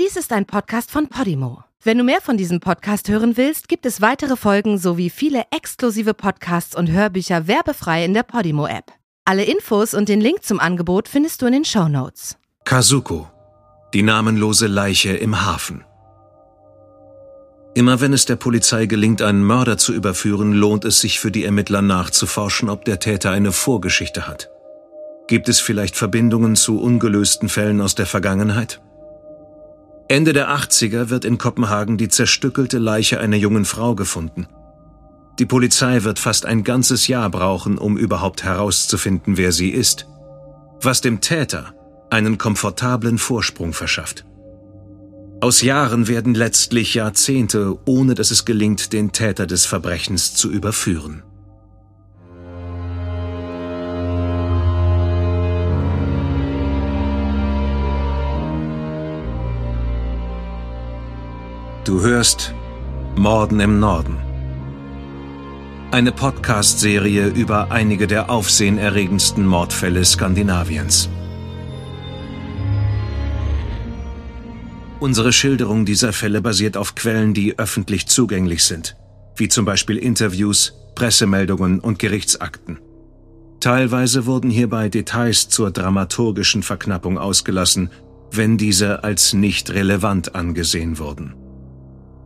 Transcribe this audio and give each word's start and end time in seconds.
Dies 0.00 0.16
ist 0.16 0.32
ein 0.32 0.46
Podcast 0.46 0.90
von 0.90 1.08
Podimo. 1.08 1.64
Wenn 1.82 1.98
du 1.98 2.04
mehr 2.04 2.22
von 2.22 2.38
diesem 2.38 2.60
Podcast 2.60 3.10
hören 3.10 3.36
willst, 3.36 3.68
gibt 3.68 3.84
es 3.84 4.00
weitere 4.00 4.36
Folgen 4.36 4.78
sowie 4.78 5.10
viele 5.10 5.44
exklusive 5.50 6.14
Podcasts 6.14 6.74
und 6.74 6.90
Hörbücher 6.90 7.46
werbefrei 7.46 8.02
in 8.02 8.14
der 8.14 8.22
Podimo-App. 8.22 8.86
Alle 9.26 9.44
Infos 9.44 9.92
und 9.92 10.08
den 10.08 10.22
Link 10.22 10.44
zum 10.44 10.60
Angebot 10.60 11.08
findest 11.08 11.42
du 11.42 11.46
in 11.46 11.52
den 11.52 11.64
Show 11.66 11.88
Notes. 11.88 12.38
Kazuko, 12.64 13.28
die 13.92 14.02
namenlose 14.02 14.66
Leiche 14.66 15.10
im 15.10 15.44
Hafen. 15.44 15.84
Immer 17.74 18.00
wenn 18.00 18.14
es 18.14 18.24
der 18.24 18.36
Polizei 18.36 18.86
gelingt, 18.86 19.20
einen 19.20 19.44
Mörder 19.44 19.76
zu 19.76 19.92
überführen, 19.92 20.54
lohnt 20.54 20.86
es 20.86 21.02
sich 21.02 21.20
für 21.20 21.30
die 21.30 21.44
Ermittler 21.44 21.82
nachzuforschen, 21.82 22.70
ob 22.70 22.86
der 22.86 22.98
Täter 22.98 23.30
eine 23.30 23.52
Vorgeschichte 23.52 24.26
hat. 24.26 24.48
Gibt 25.26 25.50
es 25.50 25.60
vielleicht 25.60 25.96
Verbindungen 25.96 26.56
zu 26.56 26.80
ungelösten 26.80 27.50
Fällen 27.50 27.82
aus 27.82 27.94
der 27.94 28.06
Vergangenheit? 28.06 28.80
Ende 30.08 30.32
der 30.32 30.50
80er 30.50 31.08
wird 31.10 31.24
in 31.24 31.38
Kopenhagen 31.38 31.96
die 31.96 32.08
zerstückelte 32.08 32.78
Leiche 32.78 33.20
einer 33.20 33.36
jungen 33.36 33.64
Frau 33.64 33.94
gefunden. 33.94 34.46
Die 35.38 35.46
Polizei 35.46 36.04
wird 36.04 36.18
fast 36.18 36.44
ein 36.44 36.64
ganzes 36.64 37.08
Jahr 37.08 37.30
brauchen, 37.30 37.78
um 37.78 37.96
überhaupt 37.96 38.44
herauszufinden, 38.44 39.36
wer 39.36 39.52
sie 39.52 39.70
ist, 39.70 40.06
was 40.80 41.00
dem 41.00 41.20
Täter 41.20 41.74
einen 42.10 42.36
komfortablen 42.36 43.16
Vorsprung 43.18 43.72
verschafft. 43.72 44.26
Aus 45.40 45.62
Jahren 45.62 46.06
werden 46.06 46.34
letztlich 46.34 46.94
Jahrzehnte, 46.94 47.76
ohne 47.86 48.14
dass 48.14 48.30
es 48.30 48.44
gelingt, 48.44 48.92
den 48.92 49.10
Täter 49.12 49.46
des 49.46 49.66
Verbrechens 49.66 50.34
zu 50.34 50.50
überführen. 50.50 51.22
Du 61.84 62.00
hörst 62.00 62.54
Morden 63.16 63.58
im 63.58 63.80
Norden. 63.80 64.16
Eine 65.90 66.12
Podcast-Serie 66.12 67.26
über 67.26 67.72
einige 67.72 68.06
der 68.06 68.30
aufsehenerregendsten 68.30 69.44
Mordfälle 69.44 70.04
Skandinaviens. 70.04 71.10
Unsere 75.00 75.32
Schilderung 75.32 75.84
dieser 75.84 76.12
Fälle 76.12 76.40
basiert 76.40 76.76
auf 76.76 76.94
Quellen, 76.94 77.34
die 77.34 77.58
öffentlich 77.58 78.06
zugänglich 78.06 78.62
sind, 78.62 78.96
wie 79.34 79.48
zum 79.48 79.64
Beispiel 79.64 79.96
Interviews, 79.96 80.74
Pressemeldungen 80.94 81.80
und 81.80 81.98
Gerichtsakten. 81.98 82.78
Teilweise 83.58 84.26
wurden 84.26 84.50
hierbei 84.50 84.88
Details 84.88 85.48
zur 85.48 85.72
dramaturgischen 85.72 86.62
Verknappung 86.62 87.18
ausgelassen, 87.18 87.90
wenn 88.30 88.56
diese 88.56 89.02
als 89.02 89.32
nicht 89.32 89.70
relevant 89.70 90.36
angesehen 90.36 91.00
wurden. 91.00 91.41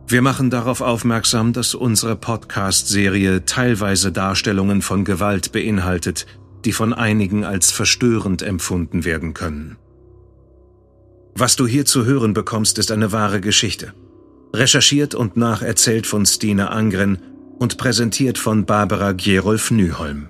Wir 0.09 0.21
machen 0.21 0.49
darauf 0.49 0.79
aufmerksam, 0.79 1.51
dass 1.51 1.75
unsere 1.75 2.15
Podcast-Serie 2.15 3.43
teilweise 3.43 4.13
Darstellungen 4.13 4.81
von 4.81 5.03
Gewalt 5.03 5.51
beinhaltet, 5.51 6.25
die 6.63 6.71
von 6.71 6.93
einigen 6.93 7.43
als 7.43 7.71
verstörend 7.71 8.41
empfunden 8.41 9.03
werden 9.03 9.33
können. 9.33 9.75
Was 11.35 11.57
du 11.57 11.67
hier 11.67 11.83
zu 11.83 12.05
hören 12.05 12.33
bekommst, 12.33 12.77
ist 12.77 12.89
eine 12.89 13.11
wahre 13.11 13.41
Geschichte. 13.41 13.93
Recherchiert 14.53 15.13
und 15.13 15.35
nacherzählt 15.35 16.07
von 16.07 16.25
Stine 16.25 16.71
Angren 16.71 17.19
und 17.59 17.77
präsentiert 17.77 18.37
von 18.37 18.65
Barbara 18.65 19.11
Gerolf 19.11 19.71
Nyholm. 19.71 20.29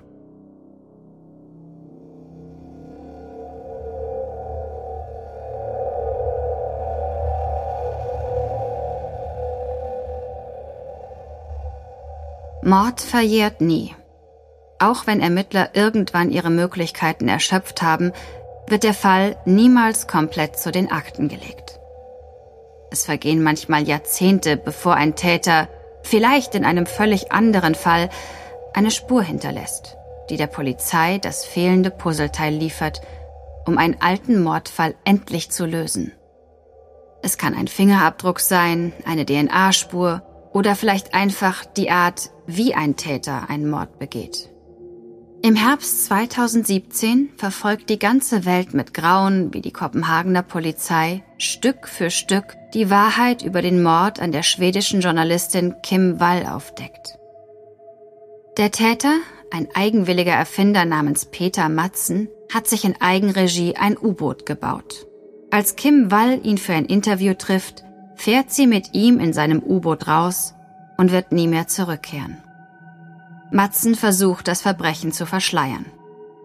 Mord 12.68 13.00
verjährt 13.00 13.62
nie. 13.62 13.94
Auch 14.78 15.06
wenn 15.06 15.20
Ermittler 15.20 15.70
irgendwann 15.72 16.30
ihre 16.30 16.50
Möglichkeiten 16.50 17.26
erschöpft 17.26 17.80
haben, 17.80 18.12
wird 18.66 18.82
der 18.82 18.92
Fall 18.92 19.36
niemals 19.46 20.06
komplett 20.06 20.58
zu 20.58 20.70
den 20.70 20.92
Akten 20.92 21.28
gelegt. 21.28 21.80
Es 22.90 23.06
vergehen 23.06 23.42
manchmal 23.42 23.88
Jahrzehnte, 23.88 24.58
bevor 24.58 24.94
ein 24.94 25.14
Täter, 25.14 25.68
vielleicht 26.02 26.54
in 26.54 26.66
einem 26.66 26.84
völlig 26.84 27.32
anderen 27.32 27.74
Fall, 27.74 28.10
eine 28.74 28.90
Spur 28.90 29.22
hinterlässt, 29.22 29.96
die 30.28 30.36
der 30.36 30.46
Polizei 30.46 31.16
das 31.16 31.46
fehlende 31.46 31.90
Puzzleteil 31.90 32.52
liefert, 32.52 33.00
um 33.66 33.78
einen 33.78 33.96
alten 34.02 34.42
Mordfall 34.42 34.94
endlich 35.06 35.50
zu 35.50 35.64
lösen. 35.64 36.12
Es 37.22 37.38
kann 37.38 37.54
ein 37.54 37.66
Fingerabdruck 37.66 38.40
sein, 38.40 38.92
eine 39.06 39.24
DNA-Spur 39.24 40.22
oder 40.58 40.74
vielleicht 40.74 41.14
einfach 41.14 41.64
die 41.64 41.88
Art, 41.88 42.32
wie 42.48 42.74
ein 42.74 42.96
Täter 42.96 43.48
einen 43.48 43.70
Mord 43.70 44.00
begeht. 44.00 44.50
Im 45.40 45.54
Herbst 45.54 46.06
2017 46.06 47.28
verfolgt 47.36 47.88
die 47.90 47.98
ganze 48.00 48.44
Welt 48.44 48.74
mit 48.74 48.92
Grauen, 48.92 49.54
wie 49.54 49.60
die 49.60 49.70
Kopenhagener 49.70 50.42
Polizei 50.42 51.22
Stück 51.38 51.86
für 51.86 52.10
Stück 52.10 52.56
die 52.74 52.90
Wahrheit 52.90 53.42
über 53.42 53.62
den 53.62 53.84
Mord 53.84 54.18
an 54.18 54.32
der 54.32 54.42
schwedischen 54.42 55.00
Journalistin 55.00 55.76
Kim 55.84 56.18
Wall 56.18 56.44
aufdeckt. 56.44 57.16
Der 58.56 58.72
Täter, 58.72 59.14
ein 59.52 59.68
eigenwilliger 59.74 60.32
Erfinder 60.32 60.84
namens 60.84 61.26
Peter 61.26 61.68
Matzen, 61.68 62.28
hat 62.52 62.66
sich 62.66 62.84
in 62.84 63.00
Eigenregie 63.00 63.76
ein 63.76 63.96
U-Boot 63.96 64.44
gebaut. 64.44 65.06
Als 65.52 65.76
Kim 65.76 66.10
Wall 66.10 66.40
ihn 66.42 66.58
für 66.58 66.72
ein 66.72 66.84
Interview 66.84 67.34
trifft, 67.34 67.84
fährt 68.18 68.50
sie 68.50 68.66
mit 68.66 68.94
ihm 68.94 69.20
in 69.20 69.32
seinem 69.32 69.62
U-Boot 69.62 70.08
raus 70.08 70.54
und 70.96 71.12
wird 71.12 71.32
nie 71.32 71.46
mehr 71.46 71.68
zurückkehren. 71.68 72.36
Matzen 73.50 73.94
versucht, 73.94 74.48
das 74.48 74.60
Verbrechen 74.60 75.12
zu 75.12 75.24
verschleiern. 75.24 75.86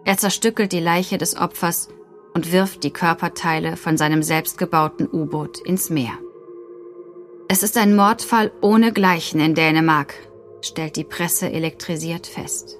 Er 0.04 0.16
zerstückelt 0.16 0.72
die 0.72 0.80
Leiche 0.80 1.18
des 1.18 1.36
Opfers 1.36 1.88
und 2.32 2.52
wirft 2.52 2.84
die 2.84 2.92
Körperteile 2.92 3.76
von 3.76 3.96
seinem 3.96 4.22
selbstgebauten 4.22 5.08
U-Boot 5.12 5.58
ins 5.60 5.90
Meer. 5.90 6.12
Es 7.48 7.62
ist 7.62 7.76
ein 7.76 7.94
Mordfall 7.94 8.52
ohne 8.62 8.92
Gleichen 8.92 9.40
in 9.40 9.54
Dänemark, 9.54 10.14
stellt 10.62 10.96
die 10.96 11.04
Presse 11.04 11.50
elektrisiert 11.50 12.26
fest. 12.26 12.78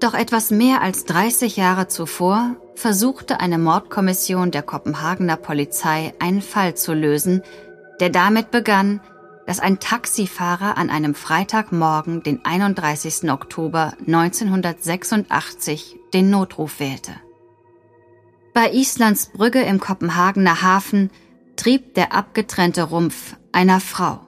Doch 0.00 0.14
etwas 0.14 0.50
mehr 0.50 0.80
als 0.80 1.06
30 1.06 1.56
Jahre 1.56 1.88
zuvor 1.88 2.56
versuchte 2.76 3.40
eine 3.40 3.58
Mordkommission 3.58 4.52
der 4.52 4.62
Kopenhagener 4.62 5.36
Polizei 5.36 6.14
einen 6.20 6.40
Fall 6.40 6.76
zu 6.76 6.94
lösen, 6.94 7.42
der 8.00 8.10
damit 8.10 8.50
begann, 8.50 9.00
dass 9.46 9.60
ein 9.60 9.80
Taxifahrer 9.80 10.76
an 10.76 10.90
einem 10.90 11.14
Freitagmorgen, 11.14 12.22
den 12.22 12.44
31. 12.44 13.30
Oktober 13.30 13.94
1986, 14.06 15.96
den 16.12 16.30
Notruf 16.30 16.80
wählte. 16.80 17.12
Bei 18.52 18.70
Islands 18.72 19.30
Brügge 19.32 19.62
im 19.62 19.80
Kopenhagener 19.80 20.62
Hafen 20.62 21.10
trieb 21.56 21.94
der 21.94 22.12
abgetrennte 22.12 22.82
Rumpf 22.82 23.36
einer 23.52 23.80
Frau. 23.80 24.20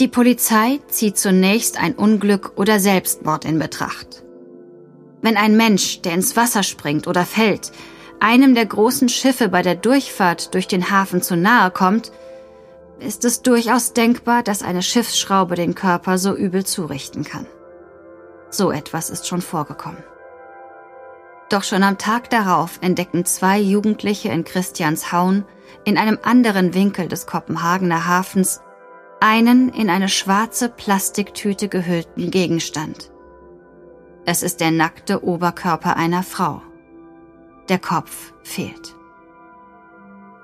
Die 0.00 0.08
Polizei 0.08 0.80
zieht 0.88 1.18
zunächst 1.18 1.78
ein 1.80 1.94
Unglück 1.94 2.52
oder 2.56 2.78
Selbstmord 2.78 3.44
in 3.44 3.58
Betracht. 3.58 4.24
Wenn 5.22 5.36
ein 5.36 5.56
Mensch, 5.56 6.02
der 6.02 6.14
ins 6.14 6.36
Wasser 6.36 6.62
springt 6.62 7.08
oder 7.08 7.24
fällt, 7.24 7.72
einem 8.20 8.54
der 8.54 8.66
großen 8.66 9.08
Schiffe 9.08 9.48
bei 9.48 9.62
der 9.62 9.74
Durchfahrt 9.74 10.54
durch 10.54 10.66
den 10.66 10.90
Hafen 10.90 11.22
zu 11.22 11.36
nahe 11.36 11.70
kommt, 11.70 12.12
ist 13.00 13.24
es 13.24 13.42
durchaus 13.42 13.92
denkbar, 13.92 14.42
dass 14.42 14.62
eine 14.62 14.82
Schiffsschraube 14.82 15.54
den 15.54 15.74
Körper 15.74 16.18
so 16.18 16.34
übel 16.34 16.64
zurichten 16.64 17.24
kann. 17.24 17.46
So 18.50 18.70
etwas 18.70 19.10
ist 19.10 19.26
schon 19.26 19.42
vorgekommen. 19.42 20.02
Doch 21.48 21.62
schon 21.62 21.82
am 21.82 21.96
Tag 21.96 22.28
darauf 22.30 22.78
entdecken 22.82 23.24
zwei 23.24 23.58
Jugendliche 23.58 24.28
in 24.28 24.44
Christianshaun 24.44 25.44
in 25.84 25.96
einem 25.96 26.18
anderen 26.22 26.74
Winkel 26.74 27.08
des 27.08 27.26
Kopenhagener 27.26 28.06
Hafens 28.06 28.60
einen 29.20 29.70
in 29.70 29.90
eine 29.90 30.08
schwarze 30.08 30.68
Plastiktüte 30.68 31.68
gehüllten 31.68 32.30
Gegenstand. 32.30 33.10
Es 34.26 34.42
ist 34.42 34.60
der 34.60 34.70
nackte 34.70 35.24
Oberkörper 35.24 35.96
einer 35.96 36.22
Frau. 36.22 36.62
Der 37.68 37.78
Kopf 37.78 38.32
fehlt. 38.42 38.94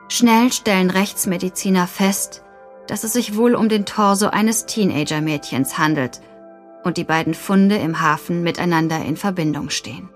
Schnell 0.08 0.52
stellen 0.52 0.90
Rechtsmediziner 0.90 1.86
fest, 1.86 2.42
dass 2.86 3.04
es 3.04 3.14
sich 3.14 3.36
wohl 3.36 3.54
um 3.54 3.68
den 3.68 3.86
Torso 3.86 4.26
eines 4.26 4.66
Teenager-Mädchens 4.66 5.78
handelt 5.78 6.20
und 6.84 6.98
die 6.98 7.04
beiden 7.04 7.34
Funde 7.34 7.76
im 7.76 8.00
Hafen 8.00 8.42
miteinander 8.42 9.02
in 9.04 9.16
Verbindung 9.16 9.70
stehen. 9.70 10.10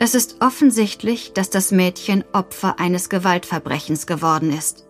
Es 0.00 0.14
ist 0.14 0.36
offensichtlich, 0.40 1.32
dass 1.32 1.50
das 1.50 1.70
Mädchen 1.70 2.24
Opfer 2.32 2.78
eines 2.78 3.08
Gewaltverbrechens 3.08 4.06
geworden 4.06 4.52
ist. 4.52 4.86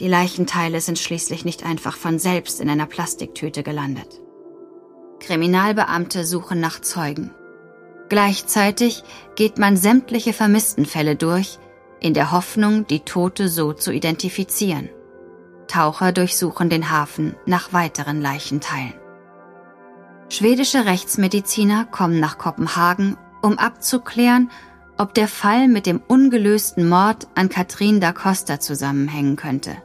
Die 0.00 0.08
Leichenteile 0.08 0.80
sind 0.80 0.98
schließlich 0.98 1.44
nicht 1.44 1.64
einfach 1.64 1.96
von 1.96 2.18
selbst 2.18 2.60
in 2.60 2.68
einer 2.68 2.86
Plastiktüte 2.86 3.62
gelandet. 3.62 4.20
Kriminalbeamte 5.20 6.24
suchen 6.24 6.60
nach 6.60 6.80
Zeugen. 6.80 7.32
Gleichzeitig 8.12 9.04
geht 9.36 9.56
man 9.56 9.78
sämtliche 9.78 10.34
Vermisstenfälle 10.34 11.16
durch, 11.16 11.58
in 11.98 12.12
der 12.12 12.30
Hoffnung, 12.30 12.86
die 12.86 13.00
Tote 13.00 13.48
so 13.48 13.72
zu 13.72 13.90
identifizieren. 13.90 14.90
Taucher 15.66 16.12
durchsuchen 16.12 16.68
den 16.68 16.90
Hafen 16.90 17.34
nach 17.46 17.72
weiteren 17.72 18.20
Leichenteilen. 18.20 18.92
Schwedische 20.28 20.84
Rechtsmediziner 20.84 21.86
kommen 21.86 22.20
nach 22.20 22.36
Kopenhagen, 22.36 23.16
um 23.40 23.56
abzuklären, 23.56 24.50
ob 24.98 25.14
der 25.14 25.26
Fall 25.26 25.66
mit 25.66 25.86
dem 25.86 26.02
ungelösten 26.06 26.90
Mord 26.90 27.28
an 27.34 27.48
Katrin 27.48 27.98
da 27.98 28.12
Costa 28.12 28.60
zusammenhängen 28.60 29.36
könnte. 29.36 29.78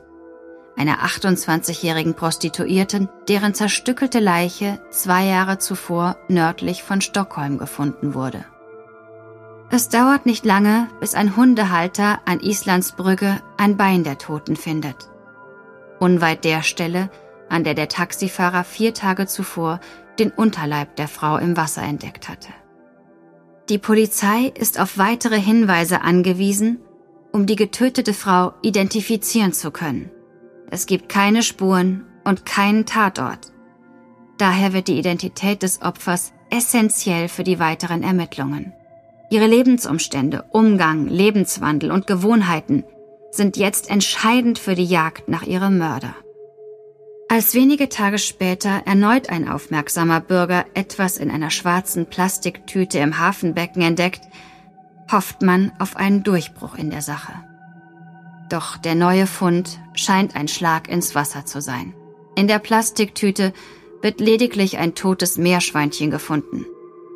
Einer 0.78 1.00
28-jährigen 1.00 2.14
Prostituierten, 2.14 3.10
deren 3.28 3.56
zerstückelte 3.56 4.20
Leiche 4.20 4.80
zwei 4.92 5.26
Jahre 5.26 5.58
zuvor 5.58 6.18
nördlich 6.28 6.84
von 6.84 7.02
Stockholm 7.02 7.58
gefunden 7.58 8.14
wurde. 8.14 8.46
Es 9.72 9.90
dauert 9.90 10.26
nicht 10.26 10.46
lange, 10.46 10.88
bis 11.00 11.16
ein 11.16 11.36
Hundehalter 11.36 12.20
an 12.26 12.40
Islands 12.40 12.94
Brügge 12.94 13.42
ein 13.58 13.76
Bein 13.76 14.04
der 14.04 14.18
Toten 14.18 14.56
findet. 14.56 15.10
Unweit 16.00 16.46
der 16.46 16.62
Stelle, 16.62 17.10
an 17.50 17.64
der 17.64 17.74
der 17.74 17.90
Taxifahrer 17.90 18.64
vier 18.64 18.94
Tage 18.94 19.26
zuvor 19.26 19.80
den 20.20 20.32
Unterleib 20.32 20.96
der 20.96 21.08
Frau 21.08 21.38
im 21.38 21.58
Wasser 21.58 21.82
entdeckt 21.82 22.30
hatte. 22.30 22.50
Die 23.70 23.78
Polizei 23.78 24.54
ist 24.56 24.80
auf 24.80 24.98
weitere 24.98 25.40
Hinweise 25.40 26.02
angewiesen, 26.02 26.80
um 27.34 27.46
die 27.46 27.56
getötete 27.56 28.14
Frau 28.14 28.54
identifizieren 28.62 29.54
zu 29.54 29.72
können. 29.72 30.12
Es 30.70 30.86
gibt 30.86 31.10
keine 31.10 31.44
Spuren 31.44 32.06
und 32.24 32.46
keinen 32.46 32.86
Tatort. 32.86 33.52
Daher 34.38 34.74
wird 34.74 34.88
die 34.88 35.00
Identität 35.00 35.64
des 35.64 35.82
Opfers 35.82 36.34
essentiell 36.50 37.28
für 37.28 37.44
die 37.44 37.60
weiteren 37.60 38.04
Ermittlungen. 38.04 38.74
Ihre 39.30 39.48
Lebensumstände, 39.48 40.46
Umgang, 40.52 41.08
Lebenswandel 41.08 41.92
und 41.92 42.08
Gewohnheiten 42.08 42.84
sind 43.32 43.58
jetzt 43.58 43.90
entscheidend 43.90 44.60
für 44.60 44.76
die 44.76 44.86
Jagd 44.86 45.28
nach 45.28 45.44
ihrem 45.44 45.78
Mörder. 45.78 46.16
Als 47.30 47.54
wenige 47.54 47.90
Tage 47.90 48.20
später 48.20 48.84
erneut 48.86 49.30
ein 49.30 49.50
aufmerksamer 49.50 50.22
Bürger 50.22 50.66
etwas 50.76 51.18
in 51.18 51.30
einer 51.30 51.50
schwarzen 51.50 52.06
Plastiktüte 52.06 53.00
im 53.00 53.20
Hafenbecken 53.20 53.82
entdeckt, 53.82 54.22
hofft 55.12 55.42
man 55.42 55.74
auf 55.78 55.98
einen 55.98 56.24
Durchbruch 56.24 56.76
in 56.76 56.90
der 56.90 57.02
Sache. 57.02 57.34
Doch 58.50 58.78
der 58.78 58.96
neue 58.96 59.28
Fund 59.28 59.80
scheint 59.94 60.36
ein 60.36 60.48
Schlag 60.48 60.88
ins 60.88 61.16
Wasser 61.16 61.46
zu 61.46 61.62
sein. 61.62 61.94
In 62.36 62.48
der 62.48 62.60
Plastiktüte 62.60 63.54
wird 64.02 64.20
lediglich 64.20 64.78
ein 64.78 64.96
totes 64.96 65.38
Meerschweinchen 65.38 66.12
gefunden. 66.12 66.66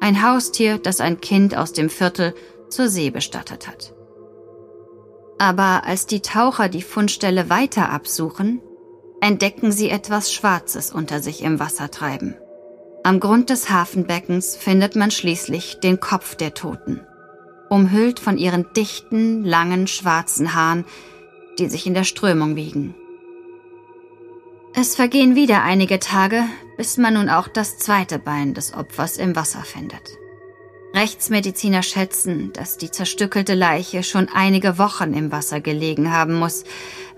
Ein 0.02 0.24
Haustier, 0.24 0.78
das 0.78 1.00
ein 1.00 1.22
Kind 1.22 1.56
aus 1.56 1.74
dem 1.74 1.90
Viertel 1.90 2.34
zur 2.70 2.88
See 2.90 3.12
bestattet 3.12 3.68
hat. 3.68 3.94
Aber 5.38 5.84
als 5.86 6.06
die 6.06 6.22
Taucher 6.22 6.70
die 6.70 6.82
Fundstelle 6.82 7.50
weiter 7.50 7.90
absuchen, 7.90 8.62
entdecken 9.22 9.72
sie 9.72 9.90
etwas 9.90 10.34
Schwarzes 10.34 10.92
unter 10.92 11.22
sich 11.22 11.44
im 11.44 11.60
Wasser 11.60 11.92
treiben. 11.92 12.36
Am 13.04 13.20
Grund 13.20 13.50
des 13.50 13.70
Hafenbeckens 13.70 14.56
findet 14.56 14.96
man 14.96 15.12
schließlich 15.12 15.80
den 15.80 16.00
Kopf 16.00 16.36
der 16.36 16.54
Toten, 16.54 17.02
umhüllt 17.70 18.20
von 18.20 18.38
ihren 18.38 18.68
dichten, 18.76 19.44
langen, 19.44 19.88
schwarzen 19.88 20.54
Haaren, 20.54 20.86
die 21.60 21.68
sich 21.68 21.86
in 21.86 21.94
der 21.94 22.04
Strömung 22.04 22.56
wiegen. 22.56 22.96
Es 24.74 24.96
vergehen 24.96 25.36
wieder 25.36 25.64
einige 25.64 26.00
Tage, 26.00 26.44
bis 26.78 26.98
man 26.98 27.16
nun 27.16 27.30
auch 27.30 27.48
das 27.48 27.78
zweite 27.78 28.20
Bein 28.20 28.54
des 28.54 28.74
Opfers 28.74 29.18
im 29.18 29.36
Wasser 29.36 29.64
findet. 29.64 30.18
Rechtsmediziner 30.94 31.84
schätzen, 31.84 32.52
dass 32.54 32.78
die 32.78 32.92
zerstückelte 32.92 33.54
Leiche 33.54 34.04
schon 34.04 34.30
einige 34.34 34.78
Wochen 34.78 35.14
im 35.14 35.32
Wasser 35.32 35.62
gelegen 35.62 36.12
haben 36.12 36.36
muss, 36.36 36.64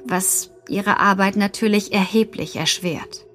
was 0.06 0.52
ihre 0.68 1.00
Arbeit 1.00 1.36
natürlich 1.36 1.94
erheblich 1.94 2.56
erschwert. 2.56 3.26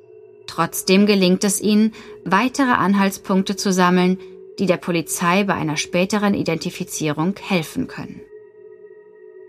Trotzdem 0.46 1.06
gelingt 1.06 1.44
es 1.44 1.60
ihnen, 1.60 1.92
weitere 2.24 2.72
Anhaltspunkte 2.72 3.56
zu 3.56 3.72
sammeln, 3.72 4.18
die 4.58 4.66
der 4.66 4.78
Polizei 4.78 5.44
bei 5.44 5.54
einer 5.54 5.76
späteren 5.76 6.34
Identifizierung 6.34 7.34
helfen 7.40 7.86
können. 7.86 8.20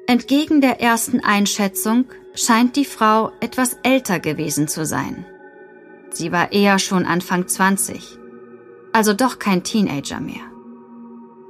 Entgegen 0.10 0.60
der 0.60 0.82
ersten 0.82 1.20
Einschätzung 1.20 2.06
scheint 2.34 2.76
die 2.76 2.86
Frau 2.86 3.32
etwas 3.42 3.78
älter 3.84 4.20
gewesen 4.20 4.68
zu 4.68 4.84
sein. 4.84 5.24
Sie 6.10 6.32
war 6.32 6.52
eher 6.52 6.80
schon 6.80 7.06
Anfang 7.06 7.48
20, 7.48 8.18
also 8.92 9.14
doch 9.14 9.38
kein 9.38 9.64
Teenager 9.64 10.20
mehr. 10.20 10.42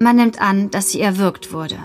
Man 0.01 0.17
nimmt 0.17 0.41
an, 0.41 0.69
dass 0.71 0.89
sie 0.89 0.99
erwürgt 0.99 1.53
wurde. 1.53 1.77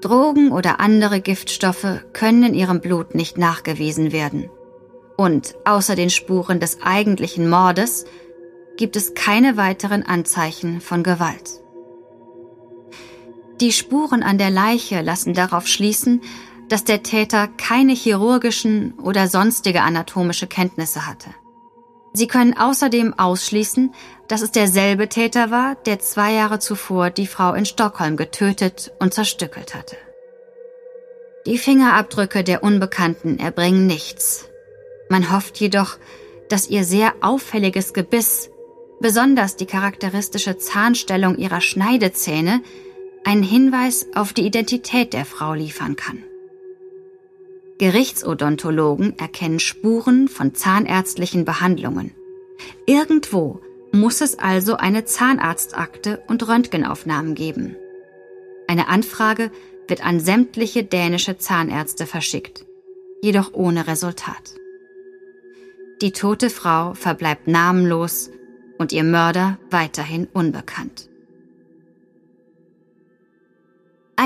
Drogen 0.00 0.50
oder 0.50 0.80
andere 0.80 1.20
Giftstoffe 1.20 2.02
können 2.12 2.42
in 2.42 2.54
ihrem 2.54 2.80
Blut 2.80 3.14
nicht 3.14 3.38
nachgewiesen 3.38 4.10
werden. 4.10 4.50
Und 5.16 5.54
außer 5.64 5.94
den 5.94 6.10
Spuren 6.10 6.58
des 6.58 6.82
eigentlichen 6.82 7.48
Mordes 7.48 8.06
gibt 8.76 8.96
es 8.96 9.14
keine 9.14 9.56
weiteren 9.56 10.02
Anzeichen 10.02 10.80
von 10.80 11.04
Gewalt. 11.04 11.63
Die 13.60 13.72
Spuren 13.72 14.22
an 14.22 14.38
der 14.38 14.50
Leiche 14.50 15.00
lassen 15.00 15.34
darauf 15.34 15.66
schließen, 15.66 16.22
dass 16.68 16.84
der 16.84 17.02
Täter 17.02 17.48
keine 17.48 17.92
chirurgischen 17.92 18.94
oder 18.94 19.28
sonstige 19.28 19.82
anatomische 19.82 20.46
Kenntnisse 20.46 21.06
hatte. 21.06 21.30
Sie 22.12 22.26
können 22.26 22.56
außerdem 22.56 23.14
ausschließen, 23.18 23.92
dass 24.28 24.40
es 24.40 24.52
derselbe 24.52 25.08
Täter 25.08 25.50
war, 25.50 25.74
der 25.74 25.98
zwei 25.98 26.32
Jahre 26.32 26.58
zuvor 26.58 27.10
die 27.10 27.26
Frau 27.26 27.54
in 27.54 27.66
Stockholm 27.66 28.16
getötet 28.16 28.92
und 29.00 29.12
zerstückelt 29.12 29.74
hatte. 29.74 29.96
Die 31.46 31.58
Fingerabdrücke 31.58 32.42
der 32.42 32.62
Unbekannten 32.62 33.38
erbringen 33.38 33.86
nichts. 33.86 34.48
Man 35.10 35.30
hofft 35.30 35.58
jedoch, 35.60 35.98
dass 36.48 36.68
ihr 36.68 36.84
sehr 36.84 37.12
auffälliges 37.20 37.92
Gebiss, 37.92 38.48
besonders 39.00 39.56
die 39.56 39.66
charakteristische 39.66 40.56
Zahnstellung 40.56 41.36
ihrer 41.36 41.60
Schneidezähne, 41.60 42.62
einen 43.24 43.42
Hinweis 43.42 44.06
auf 44.14 44.32
die 44.32 44.46
Identität 44.46 45.12
der 45.12 45.24
Frau 45.24 45.54
liefern 45.54 45.96
kann. 45.96 46.22
Gerichtsodontologen 47.78 49.18
erkennen 49.18 49.58
Spuren 49.58 50.28
von 50.28 50.54
zahnärztlichen 50.54 51.44
Behandlungen. 51.44 52.12
Irgendwo 52.86 53.60
muss 53.92 54.20
es 54.20 54.38
also 54.38 54.76
eine 54.76 55.04
Zahnarztakte 55.04 56.22
und 56.28 56.46
Röntgenaufnahmen 56.46 57.34
geben. 57.34 57.76
Eine 58.68 58.88
Anfrage 58.88 59.50
wird 59.88 60.04
an 60.04 60.20
sämtliche 60.20 60.84
dänische 60.84 61.36
Zahnärzte 61.36 62.06
verschickt, 62.06 62.64
jedoch 63.22 63.52
ohne 63.52 63.86
Resultat. 63.86 64.54
Die 66.00 66.12
tote 66.12 66.50
Frau 66.50 66.94
verbleibt 66.94 67.48
namenlos 67.48 68.30
und 68.78 68.92
ihr 68.92 69.04
Mörder 69.04 69.58
weiterhin 69.70 70.28
unbekannt. 70.32 71.08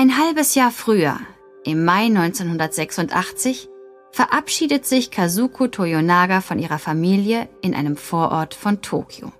Ein 0.01 0.17
halbes 0.17 0.55
Jahr 0.55 0.71
früher, 0.71 1.19
im 1.65 1.83
Mai 1.83 2.05
1986, 2.05 3.67
verabschiedet 4.13 4.85
sich 4.85 5.11
Kazuko 5.11 5.67
Toyonaga 5.67 6.39
von 6.39 6.57
ihrer 6.57 6.79
Familie 6.79 7.49
in 7.61 7.75
einem 7.75 7.97
Vorort 7.97 8.53
von 8.53 8.81
Tokio. 8.81 9.33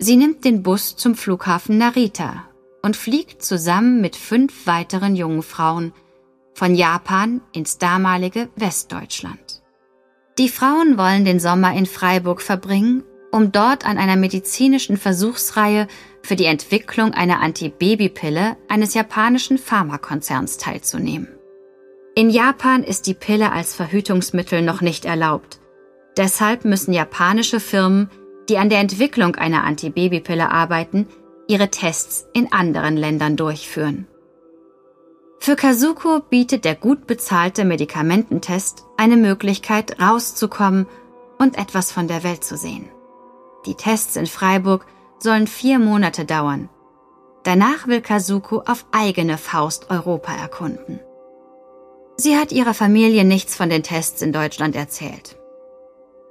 Sie 0.00 0.16
nimmt 0.16 0.44
den 0.44 0.64
Bus 0.64 0.96
zum 0.96 1.14
Flughafen 1.14 1.78
Narita 1.78 2.48
und 2.82 2.96
fliegt 2.96 3.44
zusammen 3.44 4.00
mit 4.00 4.16
fünf 4.16 4.66
weiteren 4.66 5.14
jungen 5.14 5.44
Frauen 5.44 5.92
von 6.52 6.74
Japan 6.74 7.40
ins 7.52 7.78
damalige 7.78 8.48
Westdeutschland. 8.56 9.62
Die 10.36 10.48
Frauen 10.48 10.98
wollen 10.98 11.24
den 11.24 11.38
Sommer 11.38 11.76
in 11.76 11.86
Freiburg 11.86 12.42
verbringen, 12.42 13.04
um 13.36 13.52
dort 13.52 13.84
an 13.84 13.98
einer 13.98 14.16
medizinischen 14.16 14.96
Versuchsreihe 14.96 15.88
für 16.22 16.36
die 16.36 16.46
Entwicklung 16.46 17.12
einer 17.12 17.40
Antibabypille 17.40 18.56
eines 18.66 18.94
japanischen 18.94 19.58
Pharmakonzerns 19.58 20.56
teilzunehmen. 20.56 21.28
In 22.14 22.30
Japan 22.30 22.82
ist 22.82 23.06
die 23.06 23.12
Pille 23.12 23.52
als 23.52 23.74
Verhütungsmittel 23.74 24.62
noch 24.62 24.80
nicht 24.80 25.04
erlaubt. 25.04 25.60
Deshalb 26.16 26.64
müssen 26.64 26.94
japanische 26.94 27.60
Firmen 27.60 28.08
die 28.48 28.56
an 28.56 28.70
der 28.70 28.78
Entwicklung 28.78 29.34
einer 29.34 29.64
Antibabypille 29.64 30.50
arbeiten, 30.50 31.06
ihre 31.46 31.68
Tests 31.68 32.26
in 32.32 32.52
anderen 32.52 32.96
Ländern 32.96 33.36
durchführen. 33.36 34.06
Für 35.40 35.56
Kazuko 35.56 36.20
bietet 36.20 36.64
der 36.64 36.74
gut 36.74 37.06
bezahlte 37.06 37.66
Medikamententest 37.66 38.84
eine 38.96 39.16
Möglichkeit, 39.16 40.00
rauszukommen 40.00 40.86
und 41.38 41.58
etwas 41.58 41.92
von 41.92 42.08
der 42.08 42.22
Welt 42.22 42.42
zu 42.42 42.56
sehen. 42.56 42.88
Die 43.66 43.74
Tests 43.74 44.16
in 44.16 44.26
Freiburg 44.26 44.86
sollen 45.18 45.46
vier 45.46 45.78
Monate 45.78 46.24
dauern. 46.24 46.68
Danach 47.42 47.86
will 47.86 48.00
Kazuko 48.00 48.62
auf 48.66 48.86
eigene 48.92 49.38
Faust 49.38 49.90
Europa 49.90 50.32
erkunden. 50.32 51.00
Sie 52.16 52.36
hat 52.36 52.52
ihrer 52.52 52.74
Familie 52.74 53.24
nichts 53.24 53.56
von 53.56 53.68
den 53.68 53.82
Tests 53.82 54.22
in 54.22 54.32
Deutschland 54.32 54.74
erzählt. 54.74 55.36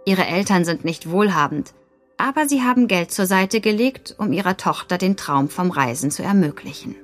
Ihre 0.05 0.25
Eltern 0.25 0.65
sind 0.65 0.85
nicht 0.85 1.09
wohlhabend, 1.11 1.73
aber 2.17 2.47
sie 2.47 2.63
haben 2.63 2.87
Geld 2.87 3.11
zur 3.11 3.25
Seite 3.25 3.59
gelegt, 3.59 4.15
um 4.17 4.31
ihrer 4.31 4.57
Tochter 4.57 4.97
den 4.97 5.17
Traum 5.17 5.49
vom 5.49 5.71
Reisen 5.71 6.11
zu 6.11 6.23
ermöglichen. 6.23 6.95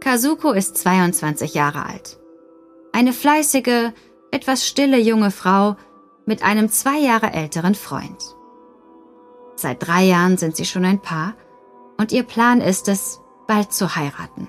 Kazuko 0.00 0.52
ist 0.52 0.76
22 0.76 1.54
Jahre 1.54 1.84
alt. 1.84 2.18
Eine 2.92 3.12
fleißige, 3.12 3.92
etwas 4.30 4.66
stille 4.66 4.98
junge 4.98 5.30
Frau 5.30 5.76
mit 6.26 6.42
einem 6.42 6.68
zwei 6.68 6.98
Jahre 6.98 7.32
älteren 7.32 7.74
Freund. 7.74 8.35
Seit 9.56 9.86
drei 9.86 10.04
Jahren 10.04 10.36
sind 10.36 10.54
sie 10.54 10.66
schon 10.66 10.84
ein 10.84 11.00
Paar 11.00 11.34
und 11.96 12.12
ihr 12.12 12.22
Plan 12.22 12.60
ist 12.60 12.88
es, 12.88 13.20
bald 13.48 13.72
zu 13.72 13.96
heiraten. 13.96 14.48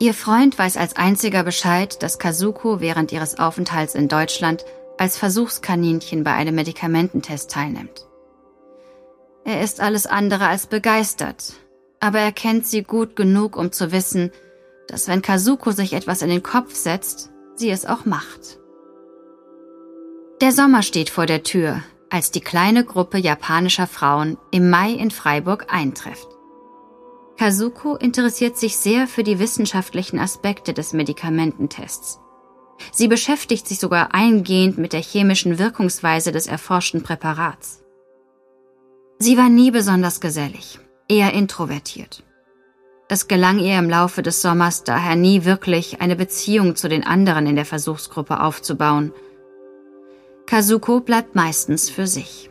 Ihr 0.00 0.12
Freund 0.12 0.58
weiß 0.58 0.76
als 0.76 0.96
einziger 0.96 1.44
Bescheid, 1.44 2.02
dass 2.02 2.18
Kazuko 2.18 2.80
während 2.80 3.12
ihres 3.12 3.38
Aufenthalts 3.38 3.94
in 3.94 4.08
Deutschland 4.08 4.64
als 4.98 5.16
Versuchskaninchen 5.16 6.24
bei 6.24 6.32
einem 6.32 6.56
Medikamententest 6.56 7.50
teilnimmt. 7.50 8.06
Er 9.44 9.62
ist 9.62 9.80
alles 9.80 10.06
andere 10.06 10.48
als 10.48 10.66
begeistert, 10.66 11.54
aber 12.00 12.18
er 12.18 12.32
kennt 12.32 12.66
sie 12.66 12.82
gut 12.82 13.14
genug, 13.14 13.56
um 13.56 13.70
zu 13.70 13.92
wissen, 13.92 14.32
dass 14.88 15.06
wenn 15.06 15.22
Kazuko 15.22 15.70
sich 15.70 15.92
etwas 15.92 16.22
in 16.22 16.28
den 16.28 16.42
Kopf 16.42 16.74
setzt, 16.74 17.30
sie 17.54 17.70
es 17.70 17.86
auch 17.86 18.04
macht. 18.04 18.58
Der 20.40 20.50
Sommer 20.50 20.82
steht 20.82 21.10
vor 21.10 21.26
der 21.26 21.42
Tür, 21.42 21.82
als 22.14 22.30
die 22.30 22.40
kleine 22.40 22.84
Gruppe 22.84 23.18
japanischer 23.18 23.88
Frauen 23.88 24.38
im 24.52 24.70
Mai 24.70 24.92
in 24.92 25.10
Freiburg 25.10 25.66
eintrifft. 25.74 26.28
Kazuko 27.36 27.96
interessiert 27.96 28.56
sich 28.56 28.76
sehr 28.76 29.08
für 29.08 29.24
die 29.24 29.40
wissenschaftlichen 29.40 30.20
Aspekte 30.20 30.72
des 30.72 30.92
Medikamententests. 30.92 32.20
Sie 32.92 33.08
beschäftigt 33.08 33.66
sich 33.66 33.80
sogar 33.80 34.14
eingehend 34.14 34.78
mit 34.78 34.92
der 34.92 35.02
chemischen 35.02 35.58
Wirkungsweise 35.58 36.30
des 36.30 36.46
erforschten 36.46 37.02
Präparats. 37.02 37.82
Sie 39.18 39.36
war 39.36 39.48
nie 39.48 39.72
besonders 39.72 40.20
gesellig, 40.20 40.78
eher 41.08 41.32
introvertiert. 41.32 42.22
Es 43.08 43.26
gelang 43.26 43.58
ihr 43.58 43.76
im 43.76 43.90
Laufe 43.90 44.22
des 44.22 44.40
Sommers 44.40 44.84
daher 44.84 45.16
nie 45.16 45.44
wirklich, 45.44 46.00
eine 46.00 46.14
Beziehung 46.14 46.76
zu 46.76 46.88
den 46.88 47.04
anderen 47.04 47.48
in 47.48 47.56
der 47.56 47.66
Versuchsgruppe 47.66 48.38
aufzubauen. 48.38 49.12
Kazuko 50.46 51.00
bleibt 51.00 51.34
meistens 51.34 51.88
für 51.90 52.06
sich. 52.06 52.50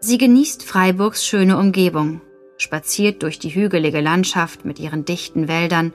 Sie 0.00 0.18
genießt 0.18 0.64
Freiburgs 0.64 1.24
schöne 1.24 1.58
Umgebung, 1.58 2.22
spaziert 2.56 3.22
durch 3.22 3.38
die 3.38 3.54
hügelige 3.54 4.00
Landschaft 4.00 4.64
mit 4.64 4.80
ihren 4.80 5.04
dichten 5.04 5.48
Wäldern 5.48 5.92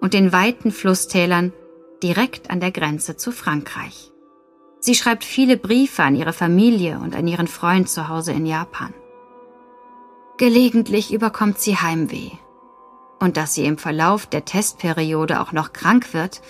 und 0.00 0.14
den 0.14 0.32
weiten 0.32 0.70
Flusstälern 0.70 1.52
direkt 2.02 2.50
an 2.50 2.60
der 2.60 2.70
Grenze 2.70 3.16
zu 3.16 3.32
Frankreich. 3.32 4.12
Sie 4.78 4.94
schreibt 4.94 5.24
viele 5.24 5.58
Briefe 5.58 6.02
an 6.02 6.16
ihre 6.16 6.32
Familie 6.32 6.98
und 7.00 7.14
an 7.14 7.26
ihren 7.26 7.48
Freund 7.48 7.88
zu 7.88 8.08
Hause 8.08 8.32
in 8.32 8.46
Japan. 8.46 8.94
Gelegentlich 10.38 11.12
überkommt 11.12 11.58
sie 11.58 11.76
Heimweh. 11.76 12.30
Und 13.18 13.36
dass 13.36 13.54
sie 13.54 13.66
im 13.66 13.76
Verlauf 13.76 14.24
der 14.24 14.46
Testperiode 14.46 15.40
auch 15.40 15.52
noch 15.52 15.74
krank 15.74 16.14
wird, 16.14 16.40